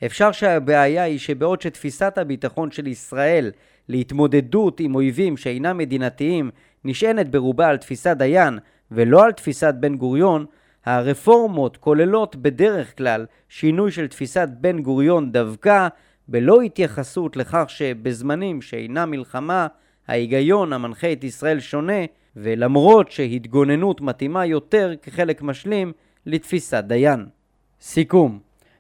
[0.07, 3.51] אפשר שהבעיה היא שבעוד שתפיסת הביטחון של ישראל
[3.89, 6.51] להתמודדות עם אויבים שאינם מדינתיים
[6.85, 8.59] נשענת ברובה על תפיסת דיין
[8.91, 10.47] ולא על תפיסת בן גוריון,
[10.85, 15.89] הרפורמות כוללות בדרך כלל שינוי של תפיסת בן גוריון דווקא
[16.29, 19.67] בלא התייחסות לכך שבזמנים שאינם מלחמה
[20.09, 22.03] ההיגיון המנחה את ישראל שונה
[22.37, 25.93] ולמרות שהתגוננות מתאימה יותר כחלק משלים
[26.27, 27.27] לתפיסת דיין.
[27.81, 28.39] סיכום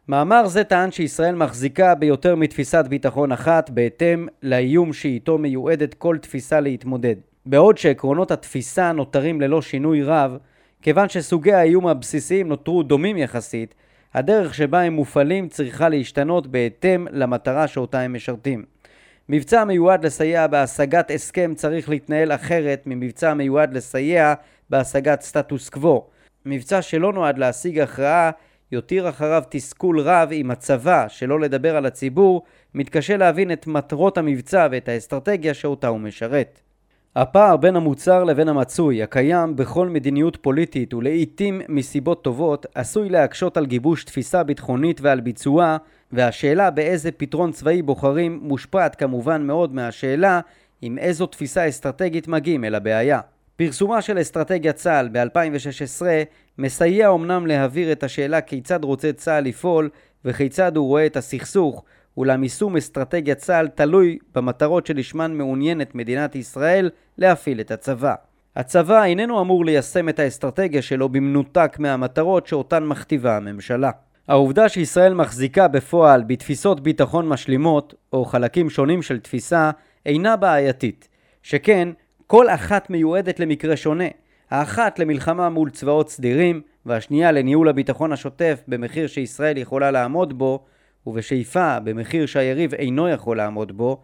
[0.08, 6.60] מאמר זה טען שישראל מחזיקה ביותר מתפיסת ביטחון אחת בהתאם לאיום שאיתו מיועדת כל תפיסה
[6.60, 7.29] להתמודד.
[7.46, 10.36] בעוד שעקרונות התפיסה נותרים ללא שינוי רב,
[10.82, 13.74] כיוון שסוגי האיום הבסיסיים נותרו דומים יחסית,
[14.14, 18.64] הדרך שבה הם מופעלים צריכה להשתנות בהתאם למטרה שאותה הם משרתים.
[19.28, 24.34] מבצע מיועד לסייע בהשגת הסכם צריך להתנהל אחרת ממבצע מיועד לסייע
[24.70, 26.06] בהשגת סטטוס קוו.
[26.46, 28.30] מבצע שלא נועד להשיג הכרעה
[28.72, 32.42] יותיר אחריו תסכול רב עם הצבא, שלא לדבר על הציבור,
[32.74, 36.60] מתקשה להבין את מטרות המבצע ואת האסטרטגיה שאותה הוא משרת.
[37.16, 43.66] הפער בין המוצר לבין המצוי, הקיים בכל מדיניות פוליטית ולעיתים מסיבות טובות, עשוי להקשות על
[43.66, 45.76] גיבוש תפיסה ביטחונית ועל ביצועה,
[46.12, 50.40] והשאלה באיזה פתרון צבאי בוחרים מושפעת כמובן מאוד מהשאלה
[50.82, 53.20] עם איזו תפיסה אסטרטגית מגיעים אל הבעיה.
[53.56, 56.02] פרסומה של אסטרטגיית צה"ל ב-2016
[56.58, 59.90] מסייע אמנם להעביר את השאלה כיצד רוצה צה"ל לפעול
[60.24, 61.84] וכיצד הוא רואה את הסכסוך,
[62.20, 68.14] אולם יישום אסטרטגיית צה"ל תלוי במטרות שלשמן מעוניינת מדינת ישראל להפעיל את הצבא.
[68.56, 73.90] הצבא איננו אמור ליישם את האסטרטגיה שלו במנותק מהמטרות שאותן מכתיבה הממשלה.
[74.28, 79.70] העובדה שישראל מחזיקה בפועל בתפיסות ביטחון משלימות, או חלקים שונים של תפיסה,
[80.06, 81.08] אינה בעייתית.
[81.42, 81.88] שכן,
[82.26, 84.08] כל אחת מיועדת למקרה שונה.
[84.50, 90.64] האחת למלחמה מול צבאות סדירים, והשנייה לניהול הביטחון השוטף במחיר שישראל יכולה לעמוד בו,
[91.06, 94.02] ובשאיפה במחיר שהיריב אינו יכול לעמוד בו,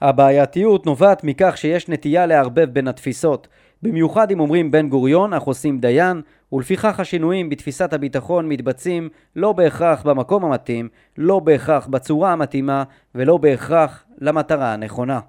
[0.00, 3.48] הבעייתיות נובעת מכך שיש נטייה לערבב בין התפיסות,
[3.82, 6.22] במיוחד אם אומרים בן גוריון אך עושים דיין,
[6.52, 10.88] ולפיכך השינויים בתפיסת הביטחון מתבצעים לא בהכרח במקום המתאים,
[11.18, 12.84] לא בהכרח בצורה המתאימה,
[13.14, 15.20] ולא בהכרח למטרה הנכונה.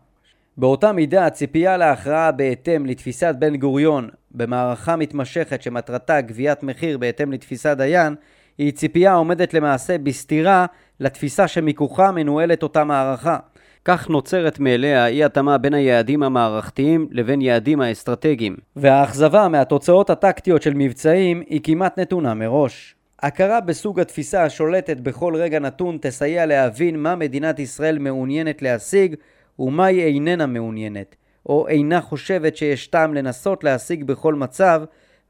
[0.58, 7.78] באותה מידה הציפייה להכרעה בהתאם לתפיסת בן גוריון במערכה מתמשכת שמטרתה גביית מחיר בהתאם לתפיסת
[7.78, 8.16] דיין
[8.58, 10.66] היא ציפייה עומדת למעשה בסתירה
[11.00, 13.38] לתפיסה שמכוחה מנוהלת אותה מערכה.
[13.86, 18.56] כך נוצרת מאליה אי התאמה בין היעדים המערכתיים לבין יעדים האסטרטגיים.
[18.76, 22.96] והאכזבה מהתוצאות הטקטיות של מבצעים היא כמעט נתונה מראש.
[23.22, 29.16] הכרה בסוג התפיסה השולטת בכל רגע נתון תסייע להבין מה מדינת ישראל מעוניינת להשיג
[29.60, 31.16] ומה היא איננה מעוניינת,
[31.46, 34.84] או אינה חושבת שיש טעם לנסות להשיג בכל מצב,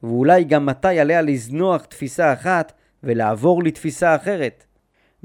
[0.03, 4.65] ואולי גם מתי עליה לזנוח תפיסה אחת ולעבור לתפיסה אחרת.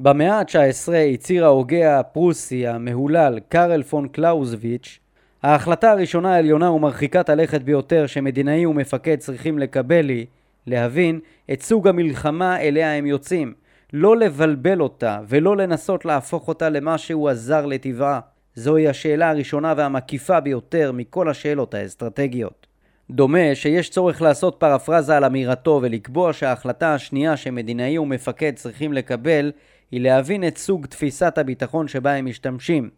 [0.01, 4.99] במאה ה-19 הצהיר ההוגה הפרוסי המהולל קארל פון קלאוזוויץ'
[5.43, 10.27] ההחלטה הראשונה העליונה ומרחיקת הלכת ביותר שמדינאי ומפקד צריכים לקבל היא
[10.67, 11.21] להבין
[11.53, 13.55] את סוג המלחמה אליה הם יוצאים,
[13.93, 18.21] לא לבלבל אותה ולא לנסות להפוך אותה למשהו הזר לטבעה.
[18.55, 22.67] זוהי השאלה הראשונה והמקיפה ביותר מכל השאלות האסטרטגיות.
[23.11, 29.53] דומה שיש צורך לעשות פרפרזה על אמירתו ולקבוע שההחלטה השנייה שמדינאי ומפקד צריכים לקבל
[29.91, 32.91] היא להבין את סוג תפיסת הביטחון שבה הם משתמשים.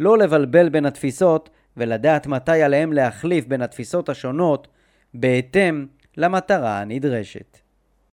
[0.00, 4.68] לא לבלבל בין התפיסות ולדעת מתי עליהם להחליף בין התפיסות השונות
[5.14, 5.86] בהתאם
[6.16, 7.58] למטרה הנדרשת.